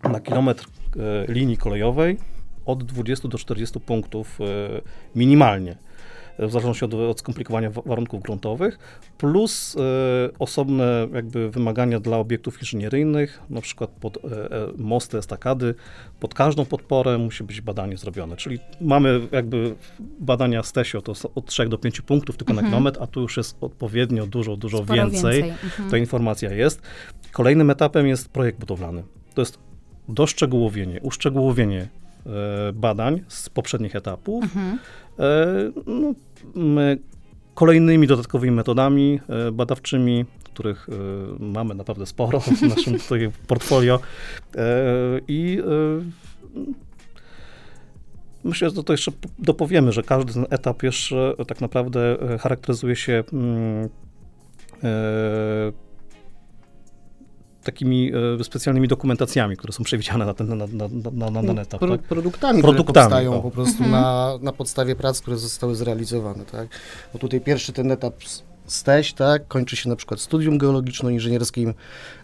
na 0.02 0.20
kilometr 0.20 0.66
linii 1.28 1.56
kolejowej 1.56 2.16
od 2.66 2.84
20 2.84 3.28
do 3.28 3.38
40 3.38 3.80
punktów 3.80 4.38
minimalnie, 5.14 5.76
w 6.38 6.50
zależności 6.50 6.84
od, 6.84 6.94
od 6.94 7.20
skomplikowania 7.20 7.70
wa- 7.70 7.82
warunków 7.86 8.22
gruntowych, 8.22 8.78
plus 9.18 9.76
e, 9.76 9.80
osobne 10.38 11.08
jakby 11.14 11.50
wymagania 11.50 12.00
dla 12.00 12.16
obiektów 12.16 12.60
inżynieryjnych, 12.60 13.40
na 13.50 13.60
przykład 13.60 13.90
pod 13.90 14.16
e, 14.16 14.20
e, 14.24 14.48
mosty, 14.78 15.18
estakady, 15.18 15.74
pod 16.20 16.34
każdą 16.34 16.64
podporę 16.64 17.18
musi 17.18 17.44
być 17.44 17.60
badanie 17.60 17.96
zrobione, 17.96 18.36
czyli 18.36 18.58
mamy 18.80 19.20
jakby 19.32 19.74
badania 20.20 20.62
STESIO, 20.62 21.02
to 21.02 21.12
od 21.34 21.46
3 21.46 21.68
do 21.68 21.78
5 21.78 22.00
punktów 22.00 22.36
tylko 22.36 22.50
Mhm. 22.50 22.64
na 22.66 22.70
kilometr, 22.70 23.02
a 23.02 23.06
tu 23.06 23.20
już 23.20 23.36
jest 23.36 23.56
odpowiednio 23.60 24.26
dużo, 24.26 24.56
dużo 24.56 24.78
Sporo 24.84 24.94
więcej. 25.10 25.40
Mhm. 25.40 25.90
Ta 25.90 25.96
informacja 25.98 26.52
jest. 26.52 26.82
Kolejnym 27.32 27.70
etapem 27.70 28.06
jest 28.06 28.28
projekt 28.28 28.58
budowlany. 28.60 29.02
To 29.34 29.40
jest 29.42 29.58
doszczegółowienie, 30.08 31.00
uszczegółowienie 31.02 31.88
badań 32.74 33.20
z 33.28 33.48
poprzednich 33.48 33.96
etapów. 33.96 34.44
Mhm. 34.44 34.78
E, 35.18 35.72
no, 35.86 36.14
kolejnymi 37.54 38.06
dodatkowymi 38.06 38.52
metodami 38.52 39.20
e, 39.28 39.52
badawczymi, 39.52 40.24
których 40.44 40.88
e, 40.88 40.92
mamy 41.44 41.74
naprawdę 41.74 42.06
sporo 42.06 42.40
w 42.40 42.62
naszym 42.76 42.98
tutaj 42.98 43.30
portfolio. 43.46 44.00
I 45.28 45.62
myślę, 48.44 48.70
że 48.70 48.84
to 48.84 48.92
jeszcze 48.92 49.12
dopowiemy, 49.38 49.92
że 49.92 50.02
każdy 50.02 50.32
ten 50.32 50.46
etap 50.50 50.82
jeszcze 50.82 51.34
tak 51.48 51.60
naprawdę 51.60 52.16
charakteryzuje 52.40 52.96
się 52.96 53.24
mm, 53.32 53.88
takimi 57.64 58.12
e, 58.40 58.44
specjalnymi 58.44 58.88
dokumentacjami, 58.88 59.56
które 59.56 59.72
są 59.72 59.84
przewidziane 59.84 60.26
na 60.26 60.34
ten, 60.34 60.48
na, 60.48 60.54
na, 60.56 60.66
na, 60.66 61.10
na, 61.12 61.30
na 61.30 61.42
ten 61.48 61.58
etap. 61.58 61.80
Pro, 61.80 61.90
tak? 61.98 62.00
produktami, 62.06 62.62
Produktami, 62.62 62.84
które 62.94 63.04
powstają 63.04 63.34
o. 63.38 63.42
po 63.42 63.50
prostu 63.50 63.84
Mhm. 63.84 63.90
na, 64.02 64.32
na 64.42 64.52
podstawie 64.52 64.96
prac, 64.96 65.20
które 65.20 65.36
zostały 65.36 65.74
zrealizowane, 65.74 66.44
tak? 66.44 66.68
Bo 67.12 67.18
tutaj 67.18 67.40
pierwszy 67.40 67.72
ten 67.72 67.92
etap 67.92 68.14
STEŚ, 68.66 69.12
tak, 69.12 69.48
kończy 69.48 69.76
się 69.76 69.88
na 69.88 69.96
przykład 69.96 70.20
studium 70.20 70.58
geologiczno-inżynierskim, 70.58 71.74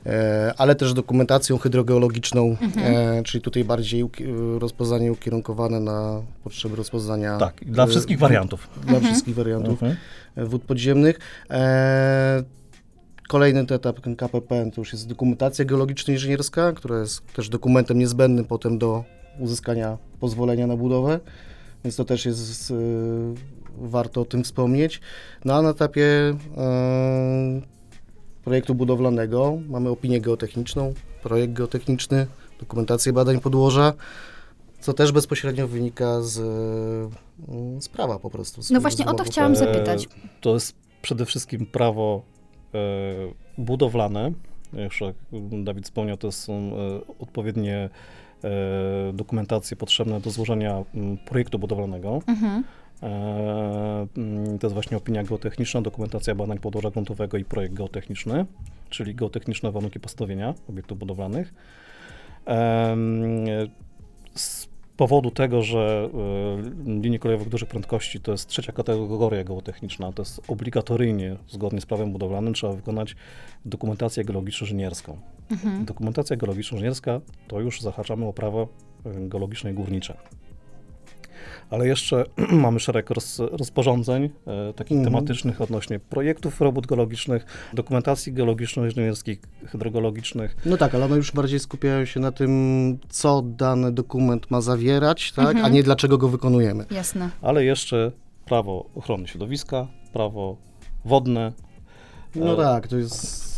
e, 0.06 0.54
ale 0.58 0.74
też 0.74 0.92
dokumentacją 0.94 1.58
hydrogeologiczną, 1.58 2.56
e, 2.76 3.22
czyli 3.22 3.42
tutaj 3.42 3.64
bardziej 3.64 4.04
uki- 4.04 4.58
rozpoznanie 4.58 5.12
ukierunkowane 5.12 5.80
na 5.80 6.22
potrzeby 6.44 6.76
rozpoznania 6.76 7.38
Tak, 7.38 7.54
dla 7.66 7.84
e, 7.84 7.86
wszystkich 7.86 8.18
wariantów. 8.18 8.68
Dla 8.86 9.00
wszystkich 9.00 9.34
wariantów 9.34 9.72
Mhm. 9.82 9.96
e, 10.36 10.44
wód 10.44 10.62
podziemnych. 10.62 11.18
Kolejny 13.28 13.60
etap 13.60 14.00
ten 14.00 14.16
KPP 14.16 14.70
to 14.74 14.80
już 14.80 14.92
jest 14.92 15.08
dokumentacja 15.08 15.64
geologiczno-inżynierska, 15.64 16.72
która 16.72 17.00
jest 17.00 17.32
też 17.32 17.48
dokumentem 17.48 17.98
niezbędnym 17.98 18.44
potem 18.44 18.78
do 18.78 19.04
uzyskania 19.40 19.98
pozwolenia 20.20 20.66
na 20.66 20.76
budowę, 20.76 21.20
więc 21.84 21.96
to 21.96 22.04
też 22.04 22.26
jest 22.26 22.70
e, 22.70 22.74
warto 23.78 24.20
o 24.20 24.24
tym 24.24 24.44
wspomnieć. 24.44 25.00
No 25.44 25.54
a 25.54 25.62
na 25.62 25.70
etapie 25.70 26.34
e, 26.56 27.60
projektu 28.44 28.74
budowlanego 28.74 29.58
mamy 29.68 29.88
opinię 29.88 30.20
geotechniczną, 30.20 30.94
projekt 31.22 31.52
geotechniczny, 31.52 32.26
dokumentację 32.60 33.12
badań 33.12 33.40
podłoża, 33.40 33.92
co 34.80 34.92
też 34.92 35.12
bezpośrednio 35.12 35.68
wynika 35.68 36.22
z, 36.22 36.32
z 37.84 37.88
prawa 37.88 38.18
po 38.18 38.30
prostu. 38.30 38.62
z- 38.62 38.70
No 38.70 38.80
właśnie 38.80 39.06
o 39.06 39.14
to 39.14 39.24
chciałam 39.24 39.56
zapytać. 39.56 40.04
E, 40.04 40.08
To 40.40 40.54
jest 40.54 40.74
przede 41.02 41.26
wszystkim 41.26 41.66
prawo 41.66 42.22
budowlane. 43.58 44.32
Już 44.72 45.00
jak 45.00 45.14
Dawid 45.64 45.84
wspomniał, 45.84 46.16
to 46.16 46.32
są 46.32 46.52
e, 46.52 46.72
odpowiednie 47.18 47.88
e, 48.44 48.50
dokumentacje 49.12 49.76
potrzebne 49.76 50.20
do 50.20 50.30
złożenia 50.30 50.84
projektu 51.26 51.58
budowlanego. 51.58 52.22
Mhm. 52.26 52.64
E, 53.02 54.06
To 54.60 54.66
jest 54.66 54.74
właśnie 54.74 54.96
opinia 54.96 55.24
geotechniczna, 55.24 55.82
dokumentacja 55.82 56.34
badań 56.34 56.58
podłoża 56.58 56.90
gruntowego 56.90 57.38
i 57.38 57.44
projekt 57.44 57.74
geotechniczny, 57.74 58.46
czyli 58.90 59.14
geotechniczne 59.14 59.72
warunki 59.72 60.00
postawienia 60.00 60.54
obiektów 60.68 60.98
budowlanych. 60.98 61.54
Powodu 64.96 65.30
tego, 65.30 65.62
że 65.62 66.10
e, 66.86 67.00
linie 67.00 67.18
kolejowe 67.18 67.50
dużych 67.50 67.68
prędkości 67.68 68.20
to 68.20 68.32
jest 68.32 68.48
trzecia 68.48 68.72
kategoria 68.72 69.44
geotechniczna, 69.44 70.12
to 70.12 70.22
jest 70.22 70.40
obligatoryjnie, 70.48 71.36
zgodnie 71.48 71.80
z 71.80 71.86
prawem 71.86 72.12
budowlanym, 72.12 72.54
trzeba 72.54 72.72
wykonać 72.72 73.16
dokumentację 73.64 74.24
geologiczno-inżynierską. 74.24 75.16
Mhm. 75.50 75.84
Dokumentacja 75.84 76.36
geologiczno-inżynierska 76.36 77.20
to 77.48 77.60
już 77.60 77.80
zahaczamy 77.80 78.26
o 78.26 78.32
prawo 78.32 78.68
e, 79.06 79.28
geologiczne 79.28 79.70
i 79.70 79.74
górnicze. 79.74 80.16
Ale 81.70 81.88
jeszcze 81.88 82.24
mamy 82.64 82.80
szereg 82.80 83.10
roz, 83.10 83.38
rozporządzeń 83.52 84.24
e, 84.46 84.72
takich 84.72 84.96
Mhm. 84.96 85.04
tematycznych 85.14 85.60
odnośnie 85.60 85.98
projektów 86.00 86.60
robót 86.60 86.86
geologicznych, 86.86 87.46
dokumentacji 87.72 88.32
geologiczno-inżynierskich, 88.32 89.38
hydrogeologicznych. 89.66 90.56
No 90.66 90.76
tak, 90.76 90.94
ale 90.94 91.04
one 91.04 91.16
już 91.16 91.32
bardziej 91.32 91.60
skupiają 91.60 92.04
się 92.04 92.20
na 92.20 92.32
tym, 92.32 92.98
co 93.08 93.42
dany 93.42 93.92
dokument 93.92 94.50
ma 94.50 94.60
zawierać, 94.60 95.32
tak, 95.32 95.46
Mhm. 95.46 95.64
a 95.64 95.68
nie 95.68 95.82
dlaczego 95.82 96.18
go 96.18 96.28
wykonujemy. 96.28 96.84
Jasne. 96.90 97.30
ale 97.42 97.64
jeszcze 97.64 98.12
prawo 98.44 98.86
ochrony 98.94 99.28
środowiska, 99.28 99.86
prawo 100.12 100.56
wodne. 101.04 101.52
No 102.34 102.52
E, 102.52 102.56
tak, 102.56 102.88
to 102.88 102.96
jest... 102.98 103.53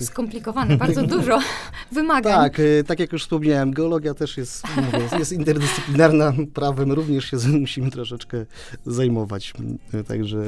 Skomplikowane, 0.00 0.76
bardzo 0.76 1.02
dużo 1.16 1.38
wymagań. 1.92 2.32
Tak, 2.32 2.60
y, 2.60 2.84
tak 2.86 3.00
jak 3.00 3.12
już 3.12 3.22
wspomniałem, 3.22 3.70
geologia 3.70 4.14
też 4.14 4.36
jest, 4.36 4.62
jest 5.18 5.32
interdyscyplinarna, 5.32 6.32
prawem 6.54 6.92
również 6.92 7.24
się 7.24 7.36
musimy 7.60 7.90
troszeczkę 7.90 8.46
zajmować, 8.86 9.52
y, 9.94 10.04
także 10.04 10.44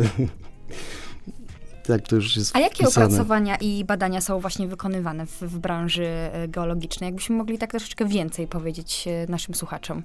tak 1.86 2.08
to 2.08 2.16
już 2.16 2.36
jest 2.36 2.56
A 2.56 2.60
jakie 2.60 2.84
wpisane. 2.84 3.06
opracowania 3.06 3.56
i 3.56 3.84
badania 3.84 4.20
są 4.20 4.40
właśnie 4.40 4.68
wykonywane 4.68 5.26
w, 5.26 5.42
w 5.42 5.58
branży 5.58 6.04
e, 6.06 6.48
geologicznej? 6.48 7.08
Jakbyśmy 7.08 7.36
mogli 7.36 7.58
tak 7.58 7.70
troszeczkę 7.70 8.06
więcej 8.06 8.46
powiedzieć 8.46 9.08
naszym 9.28 9.54
słuchaczom. 9.54 10.02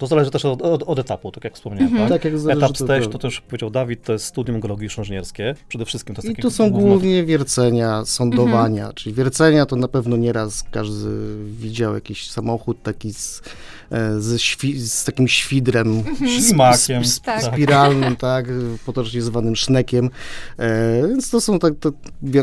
To 0.00 0.06
zależy 0.06 0.30
też 0.30 0.44
od, 0.44 0.62
od, 0.62 0.82
od 0.82 0.98
etapu, 0.98 1.30
tak 1.32 1.44
jak 1.44 1.54
wspomniałem. 1.54 1.86
Mhm. 1.88 2.08
Tak? 2.08 2.18
Tak 2.22 2.24
jak 2.32 2.38
zależy, 2.40 2.58
Etap 2.64 2.76
to- 2.76 2.84
STEŚ, 2.84 3.04
to- 3.04 3.10
to 3.12 3.18
też 3.18 3.40
powiedział 3.40 3.70
Dawid, 3.70 4.02
to 4.04 4.12
jest 4.12 4.24
studium 4.24 4.60
geologiczno-inżynierskie. 4.60 5.54
Przede 5.68 5.84
wszystkim 5.84 6.14
to 6.16 6.22
jest 6.22 6.38
I 6.38 6.42
tu 6.42 6.50
są 6.50 6.70
główne- 6.70 6.88
głównie 6.88 7.24
wiercenia, 7.24 8.04
sądowania, 8.04 8.92
czyli 8.92 9.14
wiercenia 9.14 9.66
to 9.66 9.76
na 9.76 9.88
pewno 9.88 10.16
nieraz 10.16 10.64
każdy 10.70 11.36
widział 11.44 11.94
jakiś 11.94 12.30
samochód 12.30 12.82
taki 12.82 13.12
z, 13.12 13.42
e, 13.90 14.20
ze 14.20 14.36
świ- 14.36 14.78
z 14.78 15.04
takim 15.04 15.28
świdrem, 15.28 16.02
Ślimakiem. 16.46 17.04
z, 17.04 17.14
z, 17.14 17.20
Tak. 17.20 17.42
spiralnym, 17.42 18.16
tak, 18.16 18.46
potocznie 18.86 19.22
zwanym 19.22 19.56
sznekiem, 19.56 20.10
e, 20.58 21.08
więc 21.08 21.30
to 21.30 21.40
są 21.40 21.58
tak 21.58 21.74
to 21.80 21.92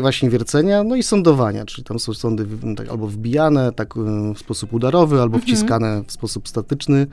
właśnie 0.00 0.30
wiercenia, 0.30 0.82
no 0.84 0.96
i 0.96 1.02
sądowania, 1.02 1.64
czyli 1.64 1.84
tam 1.84 1.98
są 1.98 2.14
sądy 2.14 2.46
tak, 2.76 2.88
albo 2.88 3.06
wbijane 3.06 3.72
tak 3.72 3.94
e, 3.96 4.34
w 4.34 4.38
sposób 4.38 4.72
udarowy, 4.72 5.20
albo 5.22 5.36
Mhm. 5.36 5.42
wciskane 5.42 6.02
w 6.06 6.12
sposób 6.12 6.48
statyczny, 6.48 7.06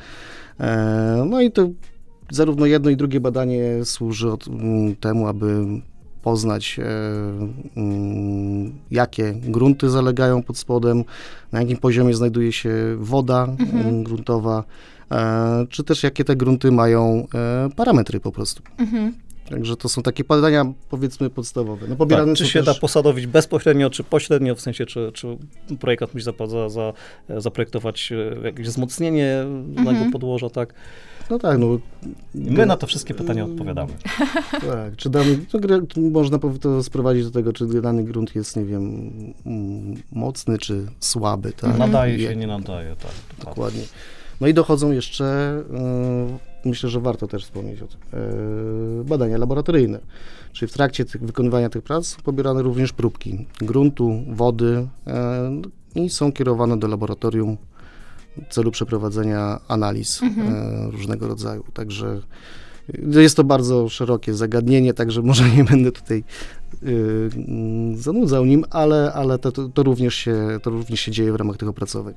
no 1.25 1.41
i 1.41 1.51
to 1.51 1.69
zarówno 2.31 2.65
jedno 2.65 2.89
i 2.89 2.97
drugie 2.97 3.19
badanie 3.19 3.85
służy 3.85 4.31
od, 4.31 4.47
m, 4.47 4.95
temu, 4.95 5.27
aby 5.27 5.65
poznać, 6.25 6.79
e, 6.79 6.83
mm, 7.77 8.73
jakie 8.91 9.33
grunty 9.33 9.89
zalegają 9.89 10.43
pod 10.43 10.57
spodem, 10.57 11.03
na 11.51 11.61
jakim 11.61 11.77
poziomie 11.77 12.13
znajduje 12.13 12.51
się 12.51 12.95
woda 12.99 13.47
mm, 13.73 14.03
gruntowa, 14.03 14.63
e, 15.11 15.65
czy 15.69 15.83
też 15.83 16.03
jakie 16.03 16.23
te 16.23 16.35
grunty 16.35 16.71
mają 16.71 17.27
e, 17.35 17.69
parametry 17.75 18.19
po 18.19 18.31
prostu. 18.31 18.63
Mhm. 18.77 19.13
Także 19.49 19.77
to 19.77 19.89
są 19.89 20.01
takie 20.01 20.23
badania, 20.23 20.65
powiedzmy, 20.89 21.29
podstawowe. 21.29 21.87
No, 21.87 21.95
pobierane 21.95 22.27
Tak, 22.27 22.37
czy 22.37 22.47
się 22.47 22.59
też... 22.59 22.65
da 22.65 22.73
posadowić 22.73 23.27
bezpośrednio, 23.27 23.89
czy 23.89 24.03
pośrednio, 24.03 24.55
w 24.55 24.61
sensie, 24.61 24.85
czy, 24.85 25.11
czy 25.13 25.37
projektant 25.79 26.13
musi 26.13 26.25
za, 26.25 26.33
za, 26.47 26.69
za, 26.69 26.93
zaprojektować 27.37 28.11
e, 28.11 28.45
jakieś 28.45 28.67
wzmocnienie 28.67 29.45
danego 29.67 30.11
podłoża, 30.11 30.49
tak? 30.49 30.73
No 31.29 31.39
tak, 31.39 31.59
no. 31.59 31.79
My 32.35 32.65
na 32.65 32.77
to 32.77 32.87
wszystkie 32.87 33.13
pytania 33.13 33.45
odpowiadamy. 33.45 33.93
Tak, 34.51 34.95
czy 34.95 35.09
dany, 35.09 35.39
można 36.11 36.39
to 36.61 36.83
sprowadzić 36.83 37.25
do 37.25 37.31
tego, 37.31 37.53
czy 37.53 37.65
dany 37.65 38.03
grunt 38.03 38.35
jest, 38.35 38.55
nie 38.55 38.65
wiem, 38.65 39.11
mm, 39.45 39.95
mocny, 40.11 40.57
czy 40.57 40.85
słaby, 40.99 41.51
tak? 41.51 41.77
Nadaje 41.77 42.15
I- 42.17 42.21
się, 42.21 42.35
nie 42.35 42.47
nadaje, 42.47 42.89
tak. 42.89 43.11
dokładnie. 43.39 43.55
Dokładnie. 43.55 43.81
No 44.41 44.47
i 44.47 44.53
dochodzą 44.53 44.91
jeszcze, 44.91 45.57
y, 45.71 46.54
myślę, 46.65 46.89
że 46.89 46.99
warto 46.99 47.27
też 47.27 47.43
wspomnieć 47.43 47.81
o 47.81 47.87
tym, 47.87 47.99
y, 49.01 49.03
badania 49.03 49.37
laboratoryjne. 49.37 49.99
Czyli 50.53 50.71
w 50.71 50.73
trakcie 50.73 51.05
tych, 51.05 51.21
wykonywania 51.21 51.69
tych 51.69 51.83
prac 51.83 52.07
są 52.07 52.21
pobierane 52.21 52.61
również 52.61 52.93
próbki 52.93 53.47
gruntu, 53.61 54.23
wody 54.29 54.87
y, 55.95 56.01
i 56.01 56.09
są 56.09 56.31
kierowane 56.31 56.79
do 56.79 56.87
laboratorium 56.87 57.57
w 58.49 58.53
celu 58.53 58.71
przeprowadzenia 58.71 59.59
analiz 59.67 60.21
y, 60.21 60.25
różnego 60.91 61.27
rodzaju. 61.27 61.63
Także 61.73 62.21
jest 63.03 63.37
to 63.37 63.43
bardzo 63.43 63.89
szerokie 63.89 64.33
zagadnienie, 64.33 64.93
także 64.93 65.21
może 65.31 65.49
nie 65.49 65.63
będę 65.63 65.91
tutaj 65.91 66.23
mm, 66.83 67.97
zanudzał 67.97 68.45
nim, 68.45 68.65
ale, 68.69 69.13
ale 69.13 69.39
to, 69.39 69.51
to, 69.51 69.69
to, 69.69 69.83
również 69.83 70.15
się, 70.15 70.59
to 70.63 70.69
również 70.69 70.99
się 70.99 71.11
dzieje 71.11 71.31
w 71.31 71.35
ramach 71.35 71.57
tych 71.57 71.69
opracowań. 71.69 72.13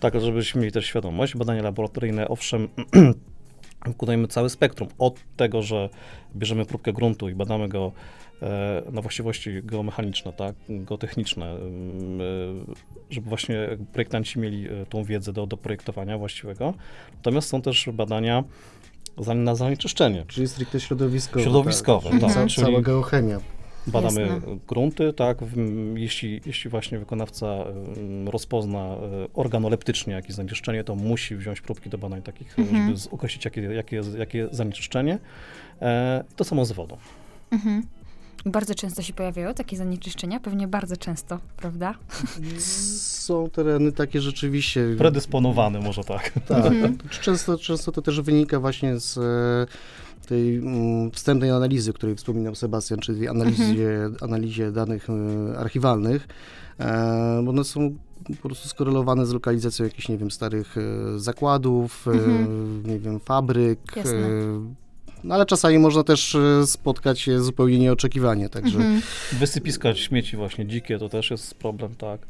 Tak, 0.00 0.20
żebyśmy 0.20 0.60
mieli 0.60 0.72
też 0.72 0.86
świadomość, 0.86 1.36
badania 1.36 1.62
laboratoryjne, 1.62 2.28
owszem, 2.28 2.68
wykonujemy 3.86 4.28
cały 4.28 4.50
spektrum. 4.50 4.88
Od 4.98 5.20
tego, 5.36 5.62
że 5.62 5.88
bierzemy 6.36 6.64
próbkę 6.64 6.92
gruntu 6.92 7.28
i 7.28 7.34
badamy 7.34 7.68
go 7.68 7.92
e, 8.42 8.82
na 8.92 9.02
właściwości 9.02 9.50
geomechaniczne, 9.62 10.32
tak, 10.32 10.54
geotechniczne, 10.68 11.46
e, 11.46 11.58
żeby 13.10 13.28
właśnie 13.28 13.68
projektanci 13.92 14.38
mieli 14.38 14.68
e, 14.68 14.86
tą 14.86 15.04
wiedzę 15.04 15.32
do, 15.32 15.46
do 15.46 15.56
projektowania 15.56 16.18
właściwego. 16.18 16.74
Natomiast 17.14 17.48
są 17.48 17.62
też 17.62 17.88
badania 17.92 18.44
na 19.34 19.54
zanieczyszczenie. 19.54 20.24
Czyli 20.28 20.48
stricte 20.48 20.80
środowiskowe. 20.80 21.42
Środowiskowe, 21.42 22.10
tak. 22.10 22.34
tak, 22.34 22.48
czyli- 22.48 22.66
Cała 22.66 22.80
geochemia. 22.80 23.40
Badamy 23.86 24.20
Jasne. 24.20 24.40
grunty, 24.68 25.12
tak, 25.12 25.38
jeśli, 25.94 26.40
jeśli 26.46 26.70
właśnie 26.70 26.98
wykonawca 26.98 27.64
rozpozna 28.26 28.94
y, 29.24 29.32
organoleptycznie 29.34 30.14
jakieś 30.14 30.34
zanieczyszczenie, 30.36 30.84
to 30.84 30.94
musi 30.94 31.36
wziąć 31.36 31.60
próbki 31.60 31.90
do 31.90 31.98
badań 31.98 32.22
takich, 32.22 32.58
Mhm. 32.58 32.96
żeby 32.96 33.10
określić, 33.14 33.44
jakie, 33.44 33.60
jakie, 33.62 33.96
jest- 33.96 34.18
jakie 34.18 34.38
jest 34.38 34.54
zanieczyszczenie. 34.54 35.18
E, 35.82 36.24
to 36.36 36.44
samo 36.44 36.64
z 36.64 36.72
wodą. 36.72 36.96
Mhm. 37.50 37.82
Bardzo 38.46 38.74
często 38.74 39.02
się 39.02 39.12
pojawiają 39.12 39.54
takie 39.54 39.76
zanieczyszczenia, 39.76 40.40
pewnie 40.40 40.68
bardzo 40.68 40.96
często, 40.96 41.38
prawda? 41.56 41.94
Są 43.28 43.50
tereny 43.50 43.92
takie 43.92 44.20
rzeczywiście. 44.20 44.84
Predysponowany 44.98 45.80
może 45.80 46.04
tak. 46.04 46.32
Tak. 46.48 46.66
Mhm. 46.66 46.98
Często, 47.20 47.58
często 47.58 47.92
to 47.92 48.02
też 48.02 48.20
wynika 48.20 48.60
właśnie 48.60 48.98
z 49.00 49.18
e, 49.18 49.66
tej 50.26 50.56
mm, 50.56 51.10
wstępnej 51.10 51.50
analizy, 51.50 51.90
o 51.90 51.94
której 51.94 52.16
wspominał 52.16 52.54
Sebastian, 52.54 52.98
czyli 53.00 53.28
analizie, 53.28 54.10
analizie 54.20 54.72
danych 54.72 55.08
e, 55.10 55.58
archiwalnych, 55.58 56.28
e, 56.78 57.40
bo 57.44 57.50
one 57.50 57.64
są 57.64 57.94
po 58.42 58.48
prostu 58.48 58.68
skorelowane 58.68 59.26
z 59.26 59.32
lokalizacją 59.32 59.84
jakichś, 59.84 60.08
nie 60.08 60.18
wiem, 60.18 60.30
starych 60.30 60.76
e, 60.78 61.18
zakładów, 61.18 62.06
Mhm. 62.06 62.82
nie 62.86 62.98
wiem, 62.98 63.20
fabryk. 63.20 63.78
Jasne. 63.96 64.28
No 65.24 65.34
ale 65.34 65.46
czasami 65.46 65.78
można 65.78 66.04
też 66.04 66.34
e, 66.34 66.66
spotkać 66.66 67.20
się 67.20 67.42
zupełnie 67.42 67.78
nieoczekiwanie, 67.78 68.48
także 68.48 68.78
Mhm. 68.78 69.02
Wysypiska 69.32 69.94
śmieci 69.94 70.36
właśnie 70.36 70.66
dzikie 70.66 70.98
to 70.98 71.08
też 71.08 71.30
jest 71.30 71.54
problem, 71.54 71.94
tak. 71.94 72.20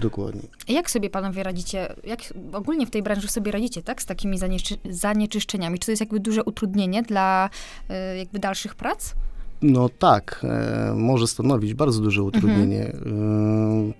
dokładnie. 0.00 0.42
Jak 0.68 0.90
sobie 0.90 1.10
panowie 1.10 1.42
radzicie, 1.42 1.94
jak 2.04 2.20
ogólnie 2.52 2.86
w 2.86 2.90
tej 2.90 3.02
branży 3.02 3.28
sobie 3.28 3.52
radzicie, 3.52 3.82
tak, 3.82 4.02
z 4.02 4.06
takimi 4.06 4.38
zanieczy, 4.38 4.76
zanieczyszczeniami? 4.90 5.78
Czy 5.78 5.86
to 5.86 5.92
jest 5.92 6.00
jakby 6.00 6.20
duże 6.20 6.44
utrudnienie 6.44 7.02
dla 7.02 7.50
y, 7.90 8.18
jakby 8.18 8.38
dalszych 8.38 8.74
prac? 8.74 9.14
No 9.62 9.88
tak, 9.88 10.40
e, 10.44 10.94
może 10.96 11.26
stanowić 11.26 11.74
bardzo 11.74 12.00
duże 12.00 12.22
utrudnienie, 12.22 12.82
e, 12.86 12.94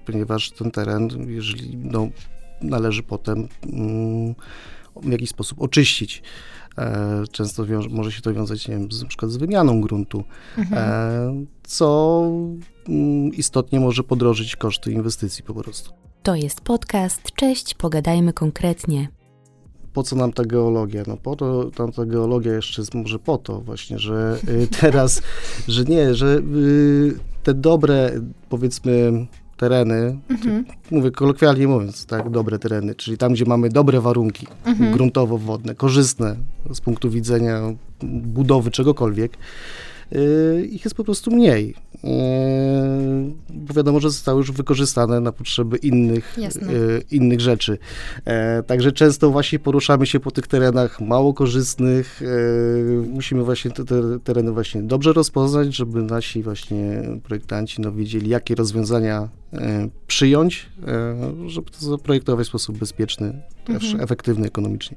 ponieważ 0.07 0.50
ten 0.50 0.70
teren, 0.70 1.09
jeżeli 1.29 1.76
no, 1.76 2.09
należy 2.62 3.03
potem 3.03 3.48
mm, 3.72 4.35
w 5.03 5.12
jakiś 5.12 5.31
sposób 5.31 5.62
oczyścić. 5.62 6.22
E, 6.78 7.22
często 7.33 7.64
może 7.90 8.12
się 8.12 8.22
to 8.22 8.35
wiązać 8.35 8.68
nie 8.68 8.74
wiem, 8.74 8.92
z, 8.92 9.02
na 9.02 9.09
przykład 9.09 9.30
z 9.30 9.37
wymianą 9.37 9.80
gruntu, 9.80 10.24
e, 10.72 11.44
co 11.62 12.22
mm, 12.88 13.35
istotnie 13.35 13.80
może 13.80 14.02
podrożyć 14.02 14.56
koszty 14.56 14.92
inwestycji 14.92 15.44
po 15.44 15.54
prostu. 15.54 15.92
To 16.22 16.35
jest 16.35 16.61
podcast 16.61 17.22
Cześć, 17.35 17.74
pogadajmy 17.74 18.33
konkretnie. 18.33 19.09
po 19.92 20.02
co 20.02 20.16
nam 20.16 20.33
ta 20.33 20.44
geologia? 20.44 21.02
No 21.06 21.16
po 21.16 21.37
to, 21.37 21.70
ta 21.96 22.06
geologia 22.06 22.54
jeszcze 22.54 22.83
jest 22.83 22.94
może 22.94 23.18
po 23.18 23.38
to 23.38 23.61
właśnie, 23.61 23.98
że 23.98 24.38
y, 24.48 24.68
teraz, 24.80 25.22
że 25.68 25.85
nie, 25.85 26.14
że 26.14 26.26
y, 26.56 27.18
te 27.42 27.54
dobre, 27.54 28.11
powiedzmy, 28.48 29.26
tereny, 29.61 30.18
Mhm. 30.31 30.64
mówię 30.90 31.11
kolokwialnie 31.11 31.68
mówiąc, 31.68 32.07
tak, 32.07 32.31
dobre 32.31 32.59
tereny, 32.59 32.94
czyli 32.94 33.18
tam, 33.18 33.33
gdzie 33.33 33.44
mamy 33.44 33.68
dobre 33.68 34.01
warunki 34.01 34.46
Mhm. 34.64 34.92
gruntowo-wodne, 34.92 35.75
korzystne 35.75 36.37
z 36.75 36.81
punktu 36.81 37.11
widzenia 37.11 37.61
budowy 38.37 38.70
czegokolwiek, 38.70 39.33
ich 40.70 40.85
jest 40.85 40.96
po 40.96 41.05
prostu 41.05 41.31
mniej. 41.31 41.75
Y, 42.05 42.11
Bo 43.55 43.75
wiadomo, 43.75 44.01
że 44.01 44.11
zostały 44.11 44.38
już 44.38 44.53
wykorzystane 44.53 45.20
na 45.20 45.33
potrzeby 45.33 45.77
innych, 45.77 46.37
Jasne. 46.38 46.73
y, 46.73 47.03
innych 47.11 47.40
rzeczy. 47.40 47.79
Także 48.66 48.92
często 48.92 49.31
właśnie 49.31 49.59
poruszamy 49.59 50.07
się 50.07 50.20
po 50.20 50.31
tych 50.31 50.46
terenach 50.46 51.01
mało 51.01 51.35
korzystnych. 51.35 52.23
Musimy 53.12 53.44
właśnie 53.44 53.70
te, 53.70 53.85
te 53.85 54.18
tereny 54.25 54.53
właśnie 54.53 54.83
dobrze 54.83 55.12
rozpoznać, 55.12 55.77
żeby 55.77 56.03
nasi 56.03 56.42
właśnie 56.42 57.03
projektanci 57.23 57.81
no, 57.83 57.92
wiedzieli, 57.92 58.29
jakie 58.31 58.55
rozwiązania 58.55 59.29
przyjąć, 60.07 60.66
żeby 61.46 61.70
to 61.70 61.87
zaprojektować 61.90 62.46
w 62.46 62.49
sposób 62.49 62.79
bezpieczny, 62.79 63.42
też 63.66 63.85
Mhm. 63.85 64.05
efektywny 64.05 64.46
ekonomicznie. 64.46 64.96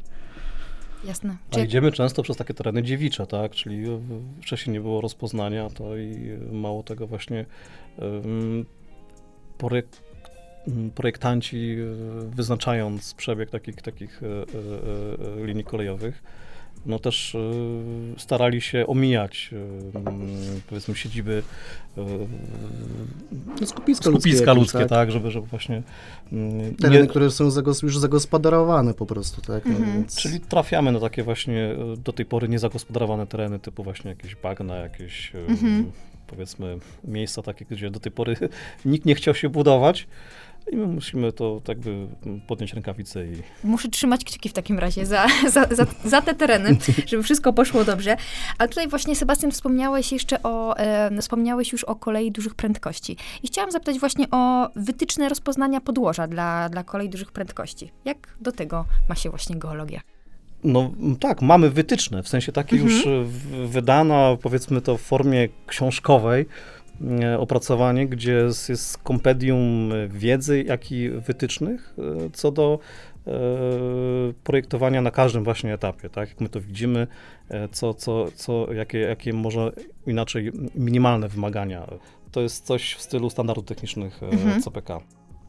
Jasne. 1.07 1.37
A 1.51 1.59
idziemy 1.59 1.91
często 1.91 2.23
przez 2.23 2.37
takie 2.37 2.53
tereny 2.53 2.83
dziewicze, 2.83 3.27
tak? 3.27 3.51
Czyli 3.51 3.85
wcześniej 4.41 4.73
nie 4.73 4.81
było 4.81 5.01
rozpoznania, 5.01 5.69
to 5.69 5.97
i 5.97 6.37
mało 6.51 6.83
tego 6.83 7.07
właśnie 7.07 7.45
um, 7.97 8.65
projektanci 10.95 11.75
e, 11.79 11.85
wyznaczając 12.35 13.13
przebieg 13.13 13.49
takich, 13.49 13.75
takich 13.75 14.21
e, 14.23 15.45
linii 15.45 15.63
kolejowych, 15.63 16.23
no 16.85 16.99
też 16.99 17.35
e, 17.35 17.39
starali 18.19 18.61
się 18.61 18.87
omijać 18.87 19.49
e, 19.95 20.09
m, 20.09 20.27
powiedzmy 20.69 20.95
siedziby 20.95 21.43
e, 21.97 22.01
No, 23.61 23.67
skupiska, 23.67 24.09
skupiska 24.09 24.45
jakieś, 24.45 24.55
ludzkie, 24.61 24.85
tak, 24.85 25.11
żeby, 25.11 25.31
żeby 25.31 25.47
właśnie 25.47 25.83
mm, 26.31 26.75
Tereny, 26.75 27.01
nie, 27.01 27.07
które 27.07 27.31
są 27.31 27.49
zagos- 27.49 27.83
już 27.83 27.97
zagospodarowane 27.97 28.93
po 28.93 29.05
prostu, 29.05 29.41
tak? 29.41 29.65
No, 29.65 29.71
Mhm. 29.71 29.93
więc... 29.93 30.15
Czyli 30.15 30.39
trafiamy 30.39 30.91
na 30.91 30.99
takie 30.99 31.23
właśnie 31.23 31.75
do 31.97 32.13
tej 32.13 32.25
pory 32.25 32.49
niezagospodarowane 32.49 33.27
tereny, 33.27 33.59
typu 33.59 33.83
właśnie 33.83 34.09
jakieś 34.09 34.35
bagna, 34.35 34.75
jakieś 34.75 35.31
Mhm. 35.49 35.91
powiedzmy 36.27 36.77
miejsca 37.03 37.41
takie, 37.41 37.65
gdzie 37.65 37.91
do 37.91 37.99
tej 37.99 38.11
pory 38.11 38.35
nikt 38.85 39.05
nie 39.05 39.15
chciał 39.15 39.35
się 39.35 39.49
budować. 39.49 40.07
I 40.71 40.75
my 40.75 40.87
musimy 40.87 41.31
to 41.31 41.61
tak 41.63 41.79
by 41.79 42.07
podnieść 42.47 42.73
rękawice 42.73 43.25
i 43.25 43.31
muszę 43.63 43.89
trzymać 43.89 44.25
kciuki 44.25 44.49
w 44.49 44.53
takim 44.53 44.79
razie 44.79 45.05
za, 45.05 45.25
za, 45.49 45.67
za, 45.71 45.85
za 46.05 46.21
te 46.21 46.35
tereny, 46.35 46.77
żeby 47.07 47.23
wszystko 47.23 47.53
poszło 47.53 47.83
dobrze. 47.83 48.17
A 48.57 48.67
tutaj 48.67 48.87
właśnie, 48.87 49.15
Sebastian, 49.15 49.51
wspomniałeś 49.51 50.11
jeszcze 50.11 50.43
o, 50.43 50.77
e, 50.77 51.21
wspomniałeś 51.21 51.71
już 51.71 51.83
o 51.83 51.95
kolei 51.95 52.31
dużych 52.31 52.55
prędkości. 52.55 53.17
I 53.43 53.47
chciałam 53.47 53.71
zapytać 53.71 53.99
właśnie 53.99 54.25
o 54.31 54.69
wytyczne 54.75 55.29
rozpoznania 55.29 55.81
podłoża 55.81 56.27
dla, 56.27 56.69
dla 56.69 56.83
kolei 56.83 57.09
dużych 57.09 57.31
prędkości. 57.31 57.91
Jak 58.05 58.35
do 58.41 58.51
tego 58.51 58.85
ma 59.09 59.15
się 59.15 59.29
właśnie 59.29 59.55
geologia? 59.55 60.01
No 60.63 60.91
tak, 61.19 61.41
mamy 61.41 61.69
wytyczne, 61.69 62.23
w 62.23 62.27
sensie 62.27 62.51
takie 62.51 62.75
Mhm. 62.75 62.95
już 62.95 63.07
e, 63.07 63.23
wydana, 63.67 64.37
powiedzmy 64.41 64.81
to 64.81 64.97
w 64.97 65.01
formie 65.01 65.47
książkowej, 65.67 66.45
opracowanie, 67.39 68.07
gdzie 68.07 68.31
jest, 68.31 68.69
jest 68.69 68.97
kompendium 68.97 69.91
e, 69.91 70.07
wiedzy, 70.07 70.63
jak 70.63 70.91
i 70.91 71.09
wytycznych 71.09 71.93
e, 71.97 72.29
co 72.33 72.51
do 72.51 72.79
projektowania 74.43 75.01
na 75.01 75.11
każdym 75.11 75.43
właśnie 75.43 75.73
etapie, 75.73 76.09
tak, 76.09 76.29
jak 76.29 76.41
my 76.41 76.49
to 76.49 76.61
widzimy, 76.61 77.07
co, 77.71 77.93
co, 77.93 78.25
co, 78.35 78.73
jakie, 78.73 78.99
jakie 78.99 79.33
może 79.33 79.71
inaczej 80.07 80.51
minimalne 80.75 81.27
wymagania. 81.27 81.87
To 82.31 82.41
jest 82.41 82.65
coś 82.65 82.93
w 82.93 83.01
stylu 83.01 83.29
standardów 83.29 83.65
technicznych 83.65 84.23
mhm. 84.23 84.61
CPK. 84.61 84.99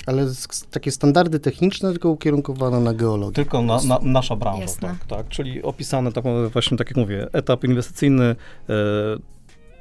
Ale 0.07 0.27
takie 0.71 0.91
standardy 0.91 1.41
techniczne, 1.41 1.91
tylko 1.91 2.11
ukierunkowane 2.11 2.81
na 2.81 2.95
geologię. 2.95 3.35
Tylko 3.35 3.63
na, 3.63 3.83
na 3.83 3.99
nasza 4.03 4.37
branża, 4.37 4.67
tak, 4.81 5.05
tak. 5.05 5.29
Czyli 5.29 5.63
opisane 5.63 6.13
tak, 6.13 6.25
właśnie, 6.53 6.77
tak 6.77 6.91
jak 6.91 6.97
mówię, 6.97 7.27
etap 7.33 7.65
inwestycyjny, 7.65 8.25
e, 8.25 8.37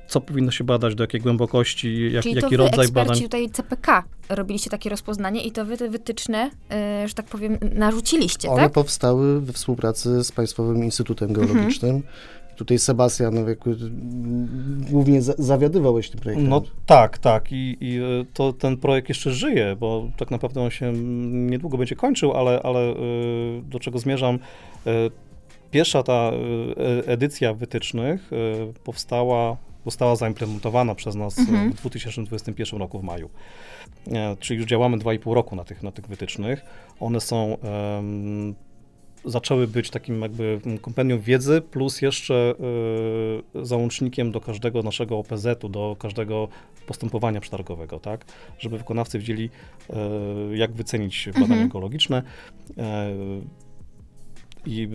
co 0.07 0.21
powinno 0.21 0.51
się 0.51 0.63
badać, 0.63 0.95
do 0.95 1.03
jakiej 1.03 1.21
głębokości, 1.21 2.11
jak, 2.11 2.23
Czyli 2.23 2.35
jaki 2.35 2.57
to 2.57 2.63
rodzaj 2.63 2.87
wy, 2.87 2.93
badań. 2.93 3.21
tutaj 3.21 3.49
CPK 3.49 4.03
robiliście 4.29 4.69
takie 4.69 4.89
rozpoznanie 4.89 5.43
i 5.43 5.51
to 5.51 5.65
wy 5.65 5.77
te 5.77 5.89
wytyczne, 5.89 6.51
y, 7.03 7.07
że 7.07 7.13
tak 7.13 7.25
powiem, 7.25 7.57
narzuciliście, 7.75 8.49
One 8.49 8.63
tak? 8.63 8.71
powstały 8.71 9.41
we 9.41 9.53
współpracy 9.53 10.23
z 10.23 10.31
Państwowym 10.31 10.83
Instytutem 10.83 11.29
mhm. 11.29 11.47
Geologicznym. 11.47 11.95
Mhm. 11.95 12.13
Tutaj 12.55 12.79
Sebastian 12.79 13.33
no, 13.33 13.49
jakby, 13.49 13.75
głównie 14.89 15.21
za, 15.21 15.33
zawiadywałeś 15.37 16.09
tym 16.09 16.19
projektem. 16.19 16.49
No 16.49 16.61
tak, 16.85 17.17
tak. 17.17 17.51
I, 17.51 17.77
I, 17.81 17.97
e, 17.97 18.01
to 18.33 18.53
ten 18.53 18.77
projekt 18.77 19.09
jeszcze 19.09 19.31
żyje, 19.31 19.75
bo 19.79 20.09
tak 20.17 20.31
naprawdę 20.31 20.61
on 20.61 20.69
się 20.69 20.93
niedługo 21.31 21.77
będzie 21.77 21.95
kończył, 21.95 22.33
ale, 22.33 22.61
ale 22.63 22.79
e, 22.79 22.95
do 23.61 23.79
czego 23.79 23.99
zmierzam? 23.99 24.39
Pierwsza 25.71 26.03
ta 26.03 26.31
edycja 27.05 27.53
wytycznych 27.53 28.31
powstała, 28.83 29.57
została 29.85 30.15
zaimplementowana 30.15 30.95
przez 30.95 31.15
nas 31.15 31.39
mhm. 31.39 31.71
w 31.71 31.75
2021 31.75 32.79
roku 32.79 32.99
w 32.99 33.03
maju. 33.03 33.29
Czyli 34.39 34.59
już 34.59 34.69
działamy 34.69 34.97
2,5 34.97 35.33
roku 35.33 35.55
na 35.55 35.63
tych, 35.63 35.83
na 35.83 35.91
tych 35.91 36.07
wytycznych. 36.07 36.65
One 36.99 37.21
są 37.21 37.57
um, 37.95 38.55
zaczęły 39.25 39.67
być 39.67 39.89
takim 39.89 40.21
jakby 40.21 40.59
kompendium 40.81 41.19
wiedzy, 41.19 41.61
plus 41.61 42.01
jeszcze 42.01 42.55
y, 43.55 43.65
załącznikiem 43.65 44.31
do 44.31 44.41
każdego 44.41 44.83
naszego 44.83 45.17
OPZ-u, 45.17 45.69
do 45.69 45.95
każdego 45.99 46.47
postępowania 46.87 47.41
przetargowego, 47.41 47.99
tak? 47.99 48.25
Żeby 48.59 48.77
wykonawcy 48.77 49.19
wiedzieli, 49.19 49.49
y, 50.53 50.57
jak 50.57 50.71
wycenić 50.71 51.25
badania 51.25 51.43
mhm. 51.43 51.67
ekologiczne. 51.67 52.23
Y, 52.69 52.73
i 54.65 54.89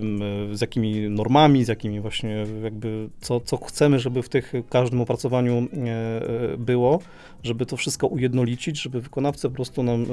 z 0.52 0.60
jakimi 0.60 1.10
normami, 1.10 1.64
z 1.64 1.68
jakimi 1.68 2.00
właśnie 2.00 2.46
jakby, 2.62 3.08
co, 3.20 3.40
co 3.40 3.56
chcemy, 3.56 3.98
żeby 3.98 4.22
w 4.22 4.28
tych 4.28 4.52
każdym 4.70 5.00
opracowaniu 5.00 5.68
było, 6.58 7.00
żeby 7.42 7.66
to 7.66 7.76
wszystko 7.76 8.06
ujednolicić, 8.06 8.82
żeby 8.82 9.00
wykonawcy 9.00 9.48
po 9.48 9.54
prostu 9.54 9.82
nam 9.82 10.06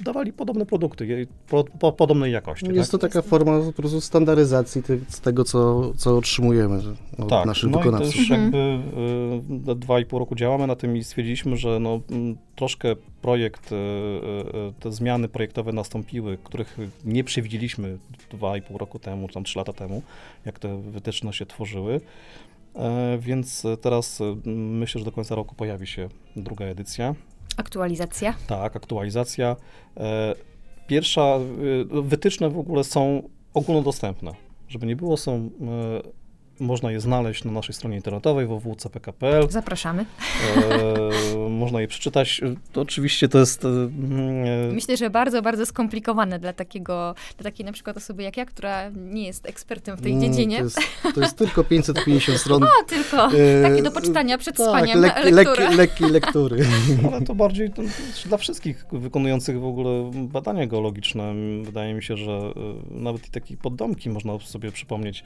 dawali 0.00 0.32
podobne 0.32 0.66
produkty, 0.66 1.26
po, 1.48 1.64
po, 1.64 1.92
podobnej 1.92 2.32
jakości. 2.32 2.66
Jest 2.72 2.92
tak? 2.92 3.00
to 3.00 3.08
taka 3.08 3.22
forma 3.22 3.60
po 3.60 3.72
prostu 3.72 4.00
standaryzacji 4.00 4.82
ty, 4.82 5.00
z 5.08 5.20
tego, 5.20 5.44
co, 5.44 5.92
co 5.96 6.16
otrzymujemy 6.16 6.80
od 7.18 7.28
tak, 7.28 7.46
naszych 7.46 7.70
no 7.70 7.78
wykonawców. 7.78 8.14
I 8.14 8.18
też 8.18 8.30
mhm. 8.30 8.42
jakby 8.42 9.70
y, 9.72 9.74
dwa 9.74 10.00
i 10.00 10.06
pół 10.06 10.18
roku 10.18 10.34
działamy 10.34 10.66
na 10.66 10.76
tym 10.76 10.96
i 10.96 11.04
stwierdziliśmy, 11.04 11.56
że 11.56 11.80
no, 11.80 12.00
troszkę 12.56 12.96
projekt, 13.22 13.72
y, 13.72 13.74
y, 13.74 14.72
te 14.80 14.92
zmiany 14.92 15.28
projektowe 15.28 15.72
nastąpiły, 15.72 16.38
których 16.44 16.78
nie 17.04 17.24
przewidzieliśmy 17.24 17.98
dwa 18.30 18.56
i 18.56 18.62
pół 18.62 18.78
roku 18.78 18.98
temu, 18.98 19.28
czy 19.28 19.34
tam 19.34 19.44
trzy 19.44 19.58
lata 19.58 19.72
temu, 19.72 20.02
jak 20.46 20.58
te 20.58 20.82
wytyczne 20.82 21.32
się 21.32 21.46
tworzyły. 21.46 22.00
E, 22.76 23.18
więc 23.20 23.66
teraz 23.80 24.18
myślę, 24.54 24.98
że 24.98 25.04
do 25.04 25.12
końca 25.12 25.34
roku 25.34 25.54
pojawi 25.54 25.86
się 25.86 26.08
druga 26.36 26.64
edycja. 26.64 27.14
Aktualizacja? 27.58 28.34
Tak, 28.46 28.76
aktualizacja. 28.76 29.56
E, 29.96 30.34
pierwsza, 30.86 31.22
e, 31.22 32.02
wytyczne 32.02 32.50
w 32.50 32.58
ogóle 32.58 32.84
są 32.84 33.28
ogólnodostępne. 33.54 34.32
Żeby 34.68 34.86
nie 34.86 34.96
było, 34.96 35.16
są 35.16 35.32
e, 35.34 35.48
można 36.60 36.92
je 36.92 37.00
znaleźć 37.00 37.44
na 37.44 37.52
naszej 37.52 37.74
stronie 37.74 37.96
internetowej 37.96 38.46
www.cpk.pl. 38.46 39.50
Zapraszamy. 39.50 40.04
E, 41.36 41.48
można 41.48 41.80
je 41.80 41.88
przeczytać. 41.88 42.40
To 42.72 42.80
oczywiście 42.80 43.28
to 43.28 43.38
jest... 43.38 43.64
E, 43.64 43.68
Myślę, 44.72 44.96
że 44.96 45.10
bardzo, 45.10 45.42
bardzo 45.42 45.66
skomplikowane 45.66 46.38
dla 46.38 46.52
takiego, 46.52 47.14
dla 47.38 47.44
takiej 47.44 47.66
na 47.66 47.72
przykład 47.72 47.96
osoby 47.96 48.22
jak 48.22 48.36
ja, 48.36 48.46
która 48.46 48.90
nie 48.90 49.26
jest 49.26 49.46
ekspertem 49.46 49.96
w 49.96 50.02
tej 50.02 50.12
mm, 50.12 50.24
dziedzinie. 50.24 50.58
To 50.58 50.64
jest, 50.64 50.78
to 51.14 51.20
jest 51.20 51.36
tylko 51.36 51.64
550 51.64 52.38
stron. 52.38 52.62
O, 52.68 52.84
tylko. 52.86 53.28
Takie 53.62 53.82
do 53.82 53.90
poczytania 53.90 54.38
przed 54.38 54.56
tak, 54.56 54.66
spaniem 54.66 55.00
lek, 55.00 55.14
lektury. 55.24 55.76
lekkiej 55.76 56.10
lektury. 56.10 56.66
Ale 57.12 57.22
to 57.22 57.34
bardziej 57.34 57.70
to 57.70 57.82
dla 58.26 58.38
wszystkich 58.38 58.84
wykonujących 58.92 59.60
w 59.60 59.64
ogóle 59.64 60.10
badania 60.12 60.66
geologiczne. 60.66 61.34
Wydaje 61.62 61.94
mi 61.94 62.02
się, 62.02 62.16
że 62.16 62.32
e, 62.32 62.52
nawet 62.90 63.28
i 63.28 63.30
takie 63.30 63.56
poddomki 63.56 64.10
można 64.10 64.38
sobie 64.38 64.72
przypomnieć. 64.72 65.24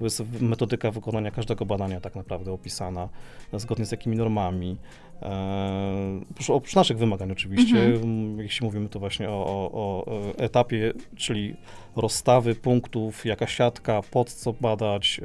Jest 0.00 0.22
metodyka 0.64 0.90
wykonania 0.90 1.30
każdego 1.30 1.66
badania 1.66 2.00
tak 2.00 2.14
naprawdę 2.14 2.52
opisana, 2.52 3.08
zgodnie 3.52 3.86
z 3.86 3.90
jakimi 3.90 4.16
normami. 4.16 4.76
E, 5.22 6.20
oprócz 6.48 6.74
naszych 6.74 6.98
wymagań 6.98 7.32
oczywiście, 7.32 7.84
mhm. 7.84 8.38
jeśli 8.40 8.66
mówimy 8.66 8.88
to 8.88 8.98
właśnie 8.98 9.30
o, 9.30 9.32
o, 9.32 9.70
o, 9.72 10.38
etapie, 10.38 10.92
czyli 11.16 11.56
rozstawy 11.96 12.54
punktów, 12.54 13.24
jaka 13.24 13.46
siatka, 13.46 14.02
pod 14.10 14.32
co 14.32 14.52
badać, 14.52 15.20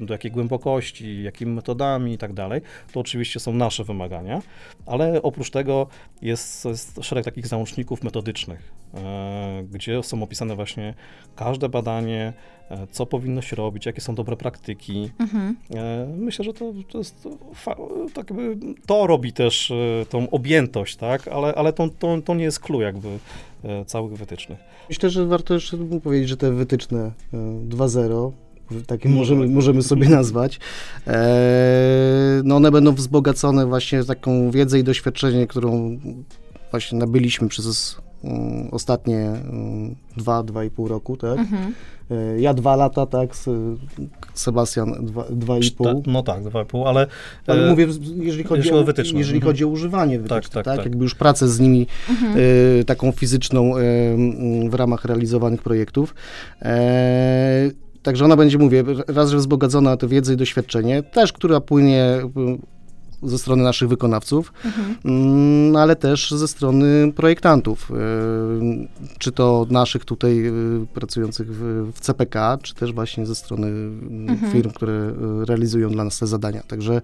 e, 0.00 0.04
do 0.04 0.14
jakiej 0.14 0.30
głębokości, 0.30 1.22
jakimi 1.22 1.52
metodami 1.52 2.12
i 2.12 2.18
tak 2.18 2.32
dalej, 2.32 2.60
to 2.92 3.00
oczywiście 3.00 3.40
są 3.40 3.52
nasze 3.52 3.84
wymagania, 3.84 4.42
ale 4.86 5.22
oprócz 5.22 5.50
tego 5.50 5.86
jest, 6.22 6.64
jest 6.64 6.98
szereg 7.02 7.24
takich 7.24 7.46
załączników 7.46 8.02
metodycznych, 8.02 8.72
e, 8.94 9.64
gdzie 9.70 10.02
są 10.02 10.22
opisane 10.22 10.56
właśnie 10.56 10.94
każde 11.36 11.68
badanie, 11.68 12.32
E, 12.70 12.86
co 12.86 13.06
powinno 13.06 13.42
się 13.42 13.56
robić, 13.56 13.86
jakie 13.86 14.00
są 14.00 14.14
dobre 14.14 14.36
praktyki. 14.36 15.10
Mhm. 15.18 15.56
Myślę, 16.16 16.44
że 16.44 16.52
to, 16.52 16.72
to 16.90 16.98
jest 16.98 17.28
tak 18.14 18.30
jakby, 18.30 18.56
to 18.86 19.06
robi 19.06 19.32
też 19.32 19.72
tą 20.08 20.30
objętość, 20.30 20.96
tak, 20.96 21.28
ale, 21.28 21.54
ale 21.54 21.72
to, 21.72 21.88
to, 21.98 22.20
to 22.24 22.34
nie 22.34 22.44
jest 22.44 22.60
clue 22.60 22.80
jakby 22.80 23.18
całych 23.86 24.12
wytycznych. 24.12 24.58
Myślę, 24.88 25.10
że 25.10 25.26
warto 25.26 25.54
jeszcze 25.54 25.76
powiedzieć, 26.02 26.28
że 26.28 26.36
te 26.36 26.52
wytyczne 26.52 27.12
2.0 27.68 28.32
takie 28.86 29.08
możemy, 29.08 29.48
możemy 29.48 29.82
sobie 29.82 30.08
nazwać. 30.18 30.60
no 32.44 32.56
one 32.56 32.70
będą 32.70 32.94
wzbogacone 32.94 33.66
właśnie 33.66 34.04
taką 34.04 34.50
wiedzę 34.50 34.78
i 34.78 34.84
doświadczenie, 34.84 35.46
którą 35.46 35.98
właśnie 36.70 36.98
nabyliśmy 36.98 37.48
przez 37.48 37.96
ostatnie 38.70 39.32
um, 39.50 39.94
dwa, 40.16 40.42
dwa 40.42 40.64
i 40.64 40.70
pół 40.70 40.88
roku, 40.88 41.16
tak? 41.16 41.38
Mhm. 41.38 41.74
E, 42.10 42.40
ja 42.40 42.54
dwa 42.54 42.76
lata, 42.76 43.06
tak, 43.06 43.30
Sebastian 44.34 45.06
dwa, 45.06 45.24
dwa 45.30 45.58
i 45.58 45.70
pół. 45.70 46.02
No 46.06 46.22
tak, 46.22 46.44
dwa 46.44 46.62
i 46.62 46.66
pół, 46.66 46.86
ale... 46.86 47.06
Ale 47.46 47.66
e, 47.66 47.70
mówię, 47.70 47.86
jeżeli 48.16 48.44
chodzi 48.44 48.72
o, 48.72 48.84
wytyczne. 48.84 49.18
Jeżeli 49.18 49.38
mhm. 49.38 49.52
chodzi 49.52 49.64
o 49.64 49.68
używanie 49.68 50.18
wytycznych, 50.18 50.42
tak, 50.42 50.52
tak, 50.52 50.64
tak, 50.64 50.76
tak, 50.76 50.86
jakby 50.86 51.04
już 51.04 51.14
pracę 51.14 51.48
z 51.48 51.60
nimi 51.60 51.86
mhm. 52.10 52.34
e, 52.80 52.84
taką 52.84 53.12
fizyczną 53.12 53.76
e, 53.76 53.80
w 54.68 54.74
ramach 54.74 55.04
realizowanych 55.04 55.62
projektów. 55.62 56.14
E, 56.62 57.70
Także 58.02 58.24
ona 58.24 58.36
będzie, 58.36 58.58
mówię, 58.58 58.84
raz, 59.08 59.30
że 59.30 59.36
wzbogacona 59.36 59.96
to 59.96 60.08
wiedzę 60.08 60.34
i 60.34 60.36
doświadczenie, 60.36 61.02
też, 61.02 61.32
która 61.32 61.60
płynie 61.60 62.20
ze 63.22 63.38
strony 63.38 63.62
naszych 63.62 63.88
wykonawców, 63.88 64.52
mhm. 64.64 64.96
Mm, 65.04 65.76
ale 65.76 65.96
też 65.96 66.30
ze 66.30 66.48
strony 66.48 67.12
projektantów, 67.12 67.90
e, 67.90 67.94
czy 69.18 69.32
to 69.32 69.66
naszych 69.70 70.04
tutaj 70.04 70.46
e, 70.46 70.52
pracujących 70.94 71.48
w, 71.54 71.92
w 71.94 72.00
CPK, 72.00 72.58
czy 72.62 72.74
też 72.74 72.92
właśnie 72.92 73.26
ze 73.26 73.34
strony 73.34 73.66
mhm. 73.66 74.52
firm, 74.52 74.70
które 74.70 74.92
e, 74.92 75.44
realizują 75.44 75.90
dla 75.90 76.04
nas 76.04 76.18
te 76.18 76.26
zadania. 76.26 76.62
Także 76.62 77.00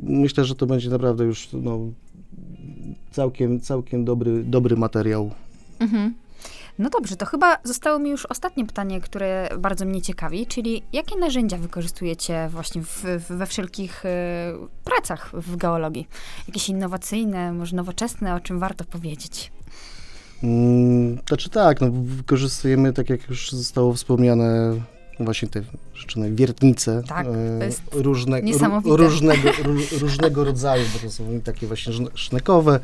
myślę, 0.00 0.44
że 0.44 0.54
to 0.54 0.66
będzie 0.66 0.90
naprawdę 0.90 1.24
już 1.24 1.48
no, 1.52 1.78
całkiem, 3.10 3.60
całkiem 3.60 4.04
dobry, 4.04 4.44
dobry 4.44 4.76
materiał. 4.76 5.30
Mhm. 5.78 6.14
No 6.78 6.90
dobrze, 6.90 7.16
to 7.16 7.26
chyba 7.26 7.58
zostało 7.64 7.98
mi 7.98 8.10
już 8.10 8.26
ostatnie 8.26 8.66
pytanie, 8.66 9.00
które 9.00 9.48
bardzo 9.58 9.84
mnie 9.84 10.02
ciekawi, 10.02 10.46
czyli 10.46 10.82
jakie 10.92 11.16
narzędzia 11.16 11.56
wykorzystujecie 11.56 12.48
właśnie 12.50 12.82
w, 12.82 13.04
we 13.28 13.46
wszelkich 13.46 14.04
y, 14.04 14.08
pracach 14.84 15.30
w 15.32 15.56
geologii? 15.56 16.08
Jakieś 16.48 16.68
innowacyjne, 16.68 17.52
może 17.52 17.76
nowoczesne, 17.76 18.34
o 18.34 18.40
czym 18.40 18.58
warto 18.58 18.84
powiedzieć? 18.84 19.52
Znaczy 21.28 21.50
tak, 21.50 21.80
no, 21.80 21.88
wykorzystujemy, 21.92 22.92
tak 22.92 23.10
jak 23.10 23.28
już 23.28 23.52
zostało 23.52 23.92
wspomniane, 23.92 24.74
właśnie 25.20 25.48
te 25.48 25.62
rzeczone 25.94 26.30
wiertnice. 26.30 27.02
Tak, 27.08 27.26
e, 27.26 27.32
różne, 28.02 28.42
niesamowite. 28.42 28.96
różnego, 28.96 29.48
ró- 29.50 29.98
różnego 30.00 30.44
rodzaju, 30.44 30.84
bo 30.94 30.98
to 31.08 31.10
są 31.14 31.40
takie 31.44 31.66
właśnie 31.66 31.92
szne- 31.92 32.10
sznekkowe. 32.14 32.80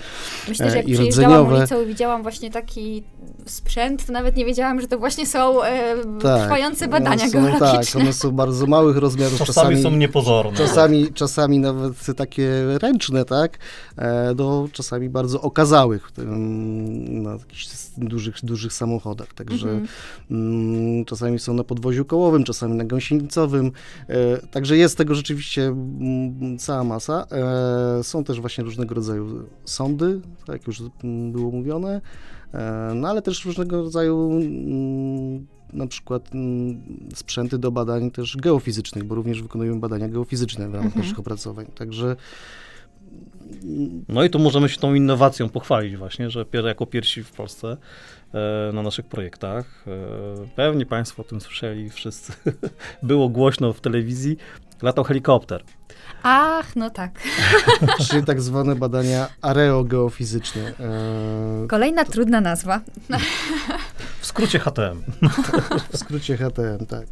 Myślę, 0.49 0.71
że 0.71 0.75
E, 0.75 0.79
jak 0.79 0.89
i 0.89 0.93
przyjeżdżałam 0.93 1.31
rdzeniowe. 1.33 1.59
ulicą 1.59 1.83
i 1.83 1.87
widziałam 1.87 2.23
właśnie 2.23 2.51
taki 2.51 3.03
sprzęt, 3.47 4.07
to 4.07 4.13
nawet 4.13 4.37
nie 4.37 4.45
wiedziałam, 4.45 4.81
że 4.81 4.89
to 4.89 4.99
właśnie 4.99 5.27
są 5.27 5.63
e, 5.65 5.95
trwające 6.19 6.89
badania 6.89 7.27
są, 7.27 7.33
geologiczne. 7.33 7.69
Tak, 7.93 7.97
one 8.03 8.13
są 8.13 8.31
bardzo 8.31 8.67
małych 8.67 8.97
rozmiarów, 8.97 9.39
Czasami, 9.39 9.55
czasami, 9.77 9.83
są 9.83 9.91
niepozorne. 9.91 10.57
czasami, 10.59 11.13
czasami 11.13 11.59
nawet 11.59 11.93
takie 12.17 12.49
ręczne, 12.83 13.25
tak, 13.25 13.59
e, 13.97 14.35
do 14.35 14.69
czasami 14.73 15.09
bardzo 15.09 15.41
okazałych 15.41 16.11
em, 16.19 17.23
na 17.23 17.33
jakichś 17.33 17.69
dużych, 17.97 18.35
dużych 18.43 18.73
samochodach, 18.73 19.35
także 19.35 19.69
Mhm. 19.69 19.89
mm, 20.31 21.05
czasami 21.05 21.39
są 21.39 21.55
na 21.55 21.65
podwoziu 21.65 22.05
kołowym, 22.23 22.45
czasami 22.45 22.75
na 22.75 22.85
gąsienicowym, 22.85 23.73
e, 24.09 24.39
także 24.39 24.77
jest 24.77 24.99
tego 24.99 25.15
rzeczywiście 25.15 25.77
cała 26.59 26.85
masa. 26.85 27.27
E, 27.31 28.05
są 28.05 28.25
też 28.25 28.41
właśnie 28.41 28.65
różnego 28.65 28.95
rodzaju 28.95 29.27
sądy, 29.65 30.21
tak 30.47 30.49
jak 30.57 30.67
już 30.67 30.83
było 31.33 31.51
mówione, 31.51 32.01
e, 32.55 32.93
no 32.95 33.09
ale 33.09 33.23
też 33.23 33.45
różnego 33.45 33.83
rodzaju 33.83 34.31
na 35.73 35.87
przykład 35.87 36.31
sprzęty 37.15 37.59
do 37.59 37.71
badań 37.71 38.11
też 38.11 38.37
geofizycznych, 38.37 39.05
bo 39.05 39.15
również 39.15 39.43
wykonujemy 39.43 39.81
badania 39.81 40.09
geofizyczne 40.09 40.69
w 40.69 40.75
ramach 40.75 40.87
Mhm. 40.87 41.05
naszych 41.05 41.19
opracowań. 41.19 41.67
Także 41.75 42.17
No 44.09 44.25
i 44.25 44.31
tu 44.31 44.39
możemy 44.39 44.69
się 44.69 44.81
tą 44.81 44.95
innowacją 44.95 45.49
pochwalić 45.49 45.97
właśnie, 45.97 46.31
że 46.31 46.45
jako 46.65 46.87
pierwsi 46.87 47.25
w 47.25 47.33
Polsce 47.33 47.77
e, 48.35 48.73
na 48.73 48.83
naszych 48.83 49.07
projektach, 49.07 49.85
e, 49.87 50.49
pewnie 50.57 50.87
Państwo 50.87 51.23
o 51.23 51.25
tym 51.25 51.41
słyszeli 51.41 51.91
wszyscy, 51.91 52.33
było 53.03 53.29
głośno 53.29 53.73
w 53.73 53.81
telewizji, 53.81 54.37
latał 54.83 55.05
helikopter. 55.05 55.65
Ach, 56.23 56.77
no 56.77 56.91
tak. 56.91 57.11
czyli 58.11 58.25
tak 58.25 58.41
zwane 58.41 58.75
badania 58.75 59.29
areogeofizyczne. 59.43 60.63
E, 60.63 61.67
Kolejna 61.69 62.05
trudna 62.05 62.41
nazwa. 62.41 62.81
W 64.23 64.27
skrócie 64.27 64.59
HTM. 64.59 65.03
w 65.93 65.97
skrócie 65.99 66.37
HTM, 66.37 66.87
tak. 66.89 67.07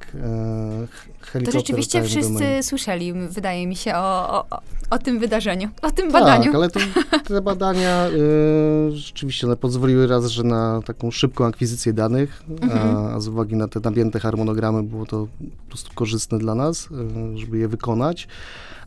E, 1.35 1.41
To 1.45 1.51
rzeczywiście 1.51 2.03
wszyscy 2.03 2.63
słyszeli, 2.63 3.13
wydaje 3.13 3.67
mi 3.67 3.77
się, 3.77 3.95
o, 3.95 4.35
o, 4.51 4.61
o- 4.91 4.99
tym 4.99 5.19
wydarzeniu, 5.19 5.69
o 5.83 5.91
tym 5.91 6.13
Tak, 6.13 6.21
badaniu. 6.23 6.55
ale 6.55 6.71
to, 6.71 6.81
te 7.29 7.41
badania 7.41 8.07
y, 8.09 8.91
rzeczywiście 8.97 9.47
one 9.47 9.57
pozwoliły 9.57 10.07
raz, 10.07 10.27
że 10.27 10.43
na 10.43 10.81
taką 10.85 11.11
szybką 11.11 11.47
akwizycję 11.47 11.93
danych, 11.93 12.43
Mhm. 12.63 12.97
a, 12.97 13.15
a 13.15 13.21
z 13.21 13.29
uwagi 13.29 13.57
na 13.57 13.69
te 13.69 13.81
napięte 13.81 14.21
harmonogramy 14.21 14.83
było 14.83 15.07
to 15.07 15.27
po 15.65 15.69
prostu 15.69 15.91
korzystne 15.95 16.39
dla 16.39 16.55
nas, 16.55 16.89
y, 17.35 17.39
żeby 17.39 17.59
je 17.59 17.69
wykonać. 17.69 18.29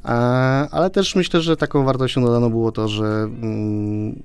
E, 0.06 0.10
ale 0.72 0.90
też 0.90 1.16
myślę, 1.16 1.42
że 1.42 1.58
taką 1.58 1.84
wartością 1.84 2.22
dodaną 2.22 2.50
było 2.50 2.72
to, 2.72 2.88
że 2.88 3.06
mm, 3.06 4.24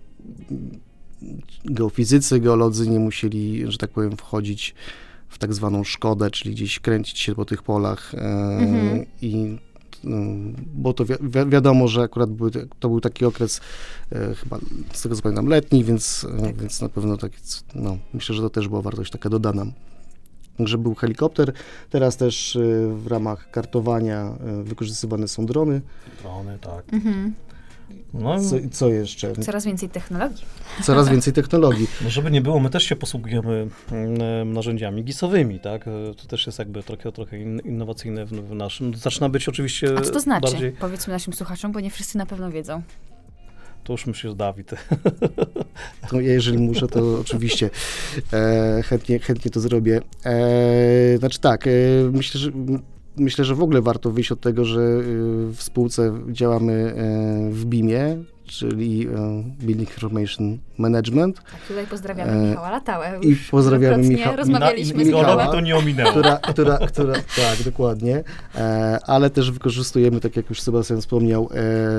geofizycy, 1.64 2.40
geolodzy 2.40 2.88
nie 2.90 2.98
musieli, 2.98 3.72
że 3.72 3.78
tak 3.78 3.90
powiem, 3.90 4.16
wchodzić 4.16 4.74
w 5.28 5.38
tak 5.38 5.54
zwaną 5.54 5.84
szkodę, 5.84 6.30
czyli 6.30 6.54
gdzieś 6.54 6.80
kręcić 6.80 7.18
się 7.18 7.34
po 7.34 7.44
tych 7.44 7.62
polach 7.62 8.14
e, 8.14 8.18
Mhm. 8.58 9.04
i 9.22 9.58
mm, 10.04 10.54
bo 10.74 10.92
to 10.92 11.04
wi- 11.04 11.14
wi- 11.20 11.50
wiadomo, 11.50 11.88
że 11.88 12.00
akurat 12.02 12.30
były, 12.30 12.50
to 12.80 12.88
był 12.88 13.00
taki 13.00 13.24
okres 13.24 13.60
e, 14.12 14.34
chyba, 14.34 14.58
z 14.92 15.02
tego 15.02 15.16
co 15.16 15.22
pamiętam, 15.22 15.46
letni, 15.46 15.84
więc, 15.84 16.26
e, 16.48 16.52
więc 16.52 16.80
na 16.80 16.88
pewno 16.88 17.16
taki, 17.16 17.40
c- 17.42 17.60
no, 17.74 17.98
myślę, 18.14 18.34
że 18.34 18.42
to 18.42 18.50
też 18.50 18.68
była 18.68 18.82
wartość 18.82 19.10
taka 19.12 19.28
dodana. 19.28 19.66
Także 20.58 20.78
był 20.78 20.94
helikopter, 20.94 21.52
teraz 21.90 22.16
też 22.16 22.56
e, 22.56 22.60
w 22.96 23.06
ramach 23.06 23.50
kartowania 23.50 24.20
e, 24.46 24.62
wykorzystywane 24.62 25.28
są 25.28 25.46
drony. 25.46 25.80
Drony, 26.22 26.58
tak. 26.60 26.84
Mhm. 26.92 27.34
No, 28.14 28.40
Co, 28.40 28.56
co 28.72 28.88
jeszcze? 28.88 29.32
Coraz 29.32 29.64
więcej 29.64 29.88
technologii. 29.88 30.44
Coraz 30.82 31.08
więcej 31.08 31.32
technologii. 31.32 31.86
no 32.04 32.10
żeby 32.10 32.30
nie 32.30 32.40
było, 32.40 32.60
my 32.60 32.70
też 32.70 32.84
się 32.84 32.96
posługujemy 32.96 33.68
mm, 33.92 34.52
narzędziami 34.52 35.04
gisowymi, 35.04 35.60
tak? 35.60 35.88
E, 35.88 36.14
To 36.14 36.26
też 36.26 36.46
jest 36.46 36.58
jakby 36.58 36.82
trochę, 36.82 37.12
trochę 37.12 37.38
in, 37.38 37.60
innowacyjne 37.64 38.26
w, 38.26 38.30
w 38.30 38.54
naszym. 38.54 38.94
Zaczyna 38.94 39.28
być 39.28 39.48
oczywiście 39.48 39.98
A 39.98 40.00
co 40.00 40.10
to 40.12 40.20
znaczy? 40.20 40.50
bardziej... 40.50 40.72
Powiedzmy 40.72 41.12
naszym 41.12 41.32
słuchaczom, 41.32 41.72
bo 41.72 41.80
nie 41.80 41.90
wszyscy 41.90 42.18
na 42.18 42.26
pewno 42.26 42.50
wiedzą. 42.50 42.82
To 43.84 43.92
już 43.92 44.06
myślę, 44.06 44.30
że 44.30 44.36
Dawid. 44.36 44.70
To 46.10 46.20
ja, 46.20 46.32
jeżeli 46.32 46.58
muszę, 46.58 46.88
to 46.88 47.00
oczywiście 47.20 47.70
e, 48.32 48.82
chętnie, 48.82 49.18
chętnie 49.18 49.50
to 49.50 49.60
zrobię. 49.60 50.00
E, 50.24 51.18
znaczy 51.18 51.40
tak, 51.40 51.66
e, 51.66 51.70
myślę, 52.12 52.40
że 52.40 52.50
myślę, 53.18 53.44
że 53.44 53.54
w 53.54 53.62
ogóle 53.62 53.82
warto 53.82 54.10
wyjść 54.10 54.32
od 54.32 54.40
tego, 54.40 54.64
że 54.64 54.80
e, 54.80 54.92
w 55.52 55.56
spółce 55.58 56.12
działamy 56.28 56.72
e, 56.72 57.50
w 57.52 57.64
BIM-ie, 57.64 58.18
czyli 58.46 59.06
e, 59.08 59.42
Building 59.66 59.90
Information 59.90 60.58
Management, 60.78 61.36
Tak, 61.36 61.60
tutaj 61.68 61.86
pozdrawiamy 61.86 62.32
E, 62.32 62.48
Michała 62.48 62.70
Latałę. 62.70 63.18
i 63.22 63.36
pozdrawiamy 63.50 64.02
wielokrotnie 64.02 64.16
Micha- 64.24 64.36
Rozmawialiśmy 64.36 64.98
Na- 64.98 65.04
z 65.04 65.06
Michała. 65.06 65.24
Michałem. 65.34 65.52
To 65.52 65.60
nie 65.60 65.76
ominęło. 65.76 66.10
która, 66.10 66.36
która, 66.36 66.78
która, 66.78 67.14
tak, 67.14 67.62
dokładnie, 67.64 68.24
ale 69.06 69.30
też 69.30 69.50
wykorzystujemy, 69.50 70.20
tak 70.20 70.36
jak 70.36 70.50
już 70.50 70.60
Sebastian 70.60 71.00
wspomniał, 71.00 71.48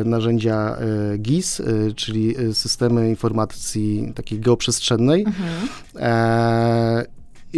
narzędzia 0.06 0.78
GIS, 1.20 1.62
czyli 1.96 2.36
systemy 2.54 3.10
informacji 3.10 4.12
takiej 4.16 4.40
geoprzestrzennej. 4.40 5.26
Mhm. 5.28 5.68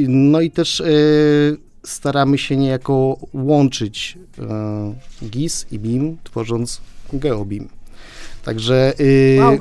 No 0.08 0.41
i 0.41 0.52
też 0.52 0.84
staramy 1.84 2.38
się 2.38 2.58
niejako 2.58 3.17
łączyć 3.34 4.17
e, 4.39 4.94
GIS 5.30 5.65
i 5.72 5.80
BIM, 5.80 6.17
tworząc 6.24 6.82
GeoBIM. 7.13 7.70
Także, 8.46 8.94
e, 9.38 9.41
Wow. 9.41 9.58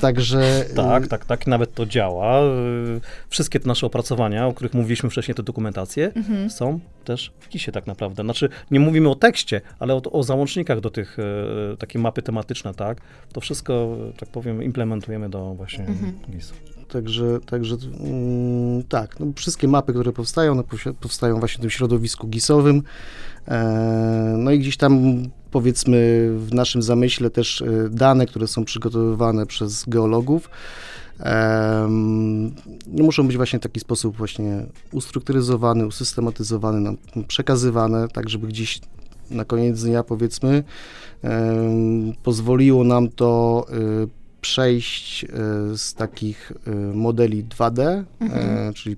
także 0.00 0.66
e, 0.70 0.74
Tak, 0.74 1.06
tak, 1.08 1.24
tak, 1.24 1.46
nawet 1.46 1.74
to 1.74 1.86
działa. 1.86 2.42
Y, 2.42 3.00
Wszystkie 3.28 3.60
te 3.60 3.68
nasze 3.68 3.86
opracowania, 3.86 4.46
o 4.46 4.52
których 4.52 4.74
mówiliśmy 4.74 5.10
wcześniej, 5.10 5.34
te 5.34 5.42
dokumentacje, 5.42 6.12
Mhm. 6.14 6.50
są 6.50 6.80
też 7.04 7.32
w 7.40 7.48
KISie 7.48 7.72
tak 7.72 7.86
naprawdę. 7.86 8.22
Znaczy, 8.22 8.48
nie 8.70 8.80
mówimy 8.80 9.08
o 9.10 9.14
tekście, 9.14 9.60
ale 9.78 9.94
o, 9.94 10.02
o 10.02 10.22
załącznikach 10.22 10.80
do 10.80 10.90
tych, 10.90 11.16
e, 11.18 11.76
takie 11.76 11.98
mapy 11.98 12.22
tematyczne, 12.22 12.74
tak? 12.74 13.00
To 13.32 13.40
wszystko, 13.40 13.96
e, 14.10 14.12
tak 14.18 14.28
powiem, 14.28 14.62
implementujemy 14.62 15.28
do 15.30 15.54
właśnie 15.54 15.84
Mhm. 15.84 16.12
GIS. 16.30 16.52
Także, 16.92 17.40
także 17.46 17.76
mm, 18.00 18.82
tak, 18.82 19.20
no, 19.20 19.26
wszystkie 19.36 19.68
mapy, 19.68 19.92
które 19.92 20.12
powstają, 20.12 20.54
no, 20.54 20.64
powstają 21.00 21.38
właśnie 21.38 21.58
w 21.58 21.60
tym 21.60 21.70
środowisku 21.70 22.28
GIS-owym. 22.28 22.82
E, 23.48 24.34
no 24.38 24.50
i 24.50 24.58
gdzieś 24.58 24.76
tam 24.76 25.22
powiedzmy 25.50 26.28
w 26.38 26.54
naszym 26.54 26.82
zamyśle 26.82 27.30
też 27.30 27.62
e, 27.62 27.88
dane, 27.90 28.26
które 28.26 28.46
są 28.46 28.64
przygotowywane 28.64 29.46
przez 29.46 29.84
geologów, 29.88 30.50
no, 32.86 33.04
muszą 33.04 33.26
być 33.26 33.36
właśnie 33.36 33.58
w 33.58 33.62
taki 33.62 33.80
sposób 33.80 34.16
właśnie 34.16 34.66
ustrukturyzowane, 34.92 35.86
usystematyzowane, 35.86 36.80
nam 36.80 36.96
przekazywane, 37.28 38.08
tak 38.08 38.28
żeby 38.28 38.46
gdzieś 38.46 38.80
na 39.30 39.44
koniec 39.44 39.82
dnia 39.82 40.02
powiedzmy 40.02 40.64
em, 41.22 42.12
pozwoliło 42.22 42.84
nam 42.84 43.08
to 43.08 43.66
y, 44.04 44.21
przejść 44.42 45.24
y, 45.24 45.28
z 45.78 45.94
takich 45.94 46.52
y, 46.66 46.70
modeli 46.94 47.44
2D, 47.44 48.04
Mhm. 48.20 48.68
e, 48.68 48.72
czyli 48.72 48.96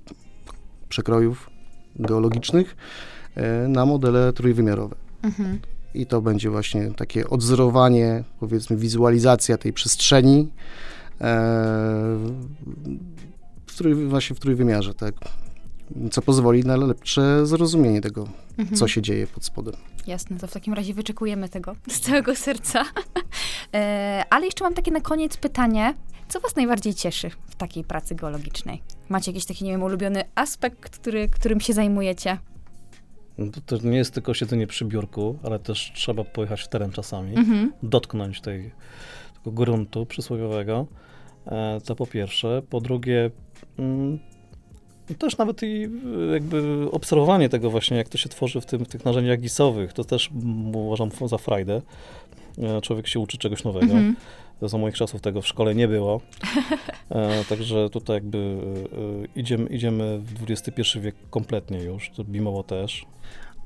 przekrojów 0.89 1.51
geologicznych, 1.97 2.77
e, 3.35 3.69
na 3.69 3.87
modele 3.87 4.33
trójwymiarowe. 4.33 4.97
Mhm. 5.23 5.59
I 5.95 6.07
to 6.07 6.21
będzie 6.23 6.51
właśnie 6.51 6.91
takie 6.97 7.31
odzorowanie, 7.31 8.25
powiedzmy, 8.41 8.77
wizualizacja 8.77 9.59
tej 9.59 9.73
przestrzeni 9.73 10.49
e, 11.21 11.35
w 13.67 13.77
trój, 13.77 13.95
właśnie 13.95 14.37
w 14.37 14.41
trójwymiarze, 14.41 14.95
tak. 14.95 15.15
Co 16.11 16.23
pozwoli 16.23 16.64
na 16.64 16.77
lepsze 16.77 17.47
zrozumienie 17.47 18.01
tego, 18.01 18.29
Mhm. 18.59 18.77
co 18.79 18.88
się 18.88 19.03
dzieje 19.03 19.27
pod 19.27 19.44
spodem. 19.44 19.75
Jasne, 20.07 20.38
to 20.38 20.47
w 20.47 20.53
takim 20.53 20.75
razie 20.75 20.94
wyczekujemy 20.94 21.49
tego 21.49 21.77
z 21.90 22.01
całego 22.01 22.37
serca. 22.37 22.85
E, 23.75 24.23
ale 24.31 24.44
jeszcze 24.47 24.64
mam 24.64 24.75
takie 24.75 24.90
na 24.90 25.01
koniec 25.01 25.37
pytanie. 25.37 25.94
Co 26.29 26.40
was 26.40 26.57
najbardziej 26.57 26.94
cieszy 26.94 27.31
w 27.49 27.55
takiej 27.55 27.85
pracy 27.85 28.14
geologicznej? 28.14 28.83
Macie 29.09 29.31
jakiś 29.31 29.44
taki, 29.47 29.64
nie 29.64 29.70
wiem, 29.70 29.83
ulubiony 29.83 30.25
aspekt, 30.35 30.99
który, 30.99 31.29
którym 31.29 31.61
się 31.61 31.73
zajmujecie? 31.73 32.38
No 33.38 33.47
To, 33.53 33.61
to 33.79 33.87
nie 33.88 33.97
jest 33.97 34.14
tylko 34.14 34.35
siedzenie 34.35 34.66
przy 34.66 34.85
biurku, 34.85 35.38
ale 35.42 35.59
też 35.59 35.92
trzeba 35.94 36.25
pojechać 36.25 36.61
w 36.62 36.68
teren 36.68 36.90
czasami, 36.92 37.37
Mhm. 37.38 37.73
dotknąć 37.83 38.40
tej, 38.40 38.70
tego 39.38 39.51
gruntu 39.51 40.07
przysłowiowego. 40.07 40.87
E, 41.47 41.81
To 41.85 41.94
po 41.97 42.07
pierwsze. 42.07 42.62
Po 42.70 42.81
drugie, 42.81 43.31
mm, 43.79 44.18
też 45.19 45.38
nawet 45.38 45.62
i 45.62 45.88
jakby 46.33 46.88
obserwowanie 46.90 47.49
tego 47.49 47.71
właśnie, 47.71 47.97
jak 47.97 48.09
to 48.09 48.19
się 48.19 48.29
tworzy 48.29 48.61
w, 48.61 48.67
tym, 48.67 48.85
w 48.85 48.88
tych 48.88 49.05
narzędziach 49.05 49.40
gisowych, 49.40 49.93
to 49.93 50.05
też 50.05 50.31
mm, 50.31 50.77
uważam 50.77 51.11
za 51.27 51.38
frajdę. 51.38 51.83
e, 52.59 52.81
człowiek 52.81 53.09
się 53.09 53.21
uczy 53.21 53.38
czegoś 53.38 53.64
nowego. 53.64 53.93
Mhm. 53.93 54.17
Za 54.62 54.79
moich 54.79 54.95
czasów 54.95 55.21
tego 55.21 55.43
w 55.43 55.47
szkole 55.47 55.75
nie 55.75 55.88
było. 55.88 56.21
E, 57.11 57.45
także 57.45 57.90
tutaj 57.90 58.17
jakby 58.17 58.38
e, 58.38 59.40
idziemy, 59.40 59.67
idziemy 59.67 60.19
w 60.19 60.51
XXI 60.51 61.01
wiek 61.01 61.14
kompletnie 61.31 61.79
już, 61.79 62.11
to 62.11 62.25
BIMowo 62.25 62.62
też. 62.62 63.07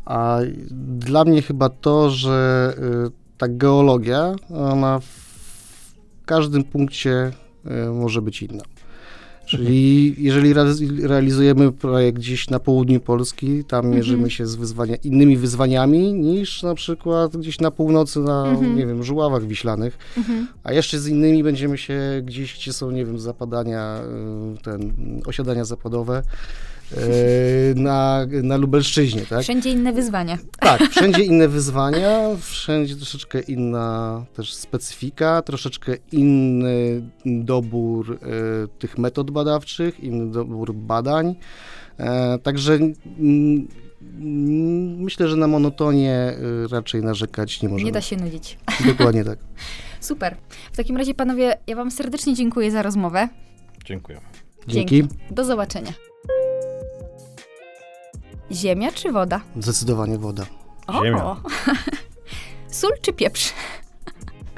A 0.09 0.39
dla 0.99 1.25
mnie 1.25 1.43
chyba 1.43 1.69
to, 1.69 2.11
że 2.11 2.75
y, 3.07 3.11
ta 3.39 3.49
geologia, 3.49 4.35
ona 4.51 5.01
w 5.01 6.25
każdym 6.25 6.65
punkcie 6.65 7.33
y, 7.87 7.91
może 7.93 8.23
być 8.23 8.43
inna. 8.43 8.65
Czyli 9.49 10.15
jeżeli 10.19 10.55
realiz- 10.55 11.07
realizujemy 11.07 11.73
projekt 11.73 12.19
gdzieś 12.19 12.51
na 12.51 12.59
południu 12.61 13.01
Polski, 13.01 13.65
tam 13.65 13.91
mierzymy 13.91 14.31
się 14.31 14.47
z 14.47 14.55
wyzwania, 14.57 14.97
innymi 14.97 15.37
wyzwaniami 15.37 16.13
niż 16.13 16.63
na 16.63 16.75
przykład 16.75 17.37
gdzieś 17.37 17.61
na 17.61 17.71
północy, 17.71 18.21
na, 18.21 18.47
Mhm. 18.47 18.77
nie 18.77 18.87
wiem, 18.87 19.03
żuławach 19.03 19.47
wiślanych, 19.47 19.99
Mhm. 20.17 20.49
a 20.65 20.73
jeszcze 20.73 20.99
z 20.99 21.07
innymi 21.09 21.43
będziemy 21.43 21.79
się 21.79 22.01
gdzieś, 22.25 22.55
gdzie 22.55 22.73
są, 22.73 22.91
nie 22.91 23.05
wiem, 23.05 23.19
zapadania, 23.19 24.01
y, 24.59 24.63
ten, 24.63 24.93
osiadania 25.27 25.65
zapadowe, 25.65 26.23
na, 27.75 28.27
na 28.43 28.57
Lubelszczyźnie, 28.57 29.23
tak? 29.23 29.43
Wszędzie 29.43 29.71
inne 29.71 29.93
wyzwania. 29.93 30.39
Tak, 30.61 30.83
wszędzie 30.91 31.25
inne 31.25 31.49
wyzwania, 31.49 32.21
wszędzie 32.41 32.97
troszeczkę 32.97 33.41
inna 33.41 34.25
też 34.37 34.55
specyfika, 34.55 35.43
troszeczkę 35.43 35.97
inny 36.13 37.03
dobór 37.27 38.19
e, 38.23 38.69
tych 38.79 38.99
metod 38.99 39.31
badawczych, 39.31 40.01
inny 40.01 40.33
dobór 40.33 40.75
badań. 40.75 41.35
E, 41.99 42.39
także 42.39 42.79
myślę, 44.99 45.29
że 45.29 45.37
na 45.37 45.47
monotonię 45.47 46.15
e, 46.15 46.37
raczej 46.71 47.03
narzekać 47.03 47.63
nie 47.63 47.69
możemy. 47.69 47.87
Nie 47.87 47.93
da 47.93 48.01
się 48.01 48.17
nudzić. 48.17 48.59
Dokładnie 48.87 49.25
tak. 49.25 49.39
Super. 50.01 50.37
W 50.73 50.77
takim 50.77 50.97
razie, 50.97 51.15
panowie, 51.15 51.59
ja 51.67 51.77
wam 51.77 51.91
serdecznie 51.91 52.35
dziękuję 52.35 52.71
za 52.71 52.83
rozmowę. 52.83 53.29
Dziękuję. 53.85 54.21
Dzięki. 54.69 55.05
Do 55.31 55.45
zobaczenia. 55.45 55.93
Ziemia 58.53 58.93
czy 58.93 59.13
woda? 59.13 59.41
Zdecydowanie 59.61 60.19
woda. 60.19 60.47
O! 60.87 61.05
Ziemia. 61.05 61.37
Sól 62.71 62.91
czy 63.03 63.13
pieprz? 63.13 63.53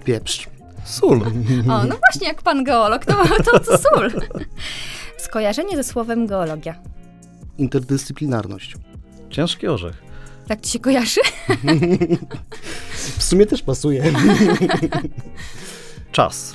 Pieprz. 0.04 0.48
Sól. 0.84 1.22
O, 1.70 1.84
no 1.84 1.96
właśnie, 1.96 2.28
jak 2.28 2.42
pan 2.42 2.64
geolog, 2.64 3.04
to, 3.04 3.14
to, 3.44 3.60
to 3.60 3.78
sól. 3.78 4.10
Skojarzenie 5.26 5.76
ze 5.76 5.84
słowem 5.84 6.26
geologia. 6.26 6.74
Interdyscyplinarność. 7.58 8.76
Ciężki 9.30 9.66
orzech. 9.68 10.02
Tak 10.48 10.60
ci 10.60 10.70
się 10.72 10.78
kojarzy? 10.78 11.20
W 13.18 13.22
sumie 13.22 13.46
też 13.46 13.62
pasuje. 13.62 14.12
Czas. 16.12 16.54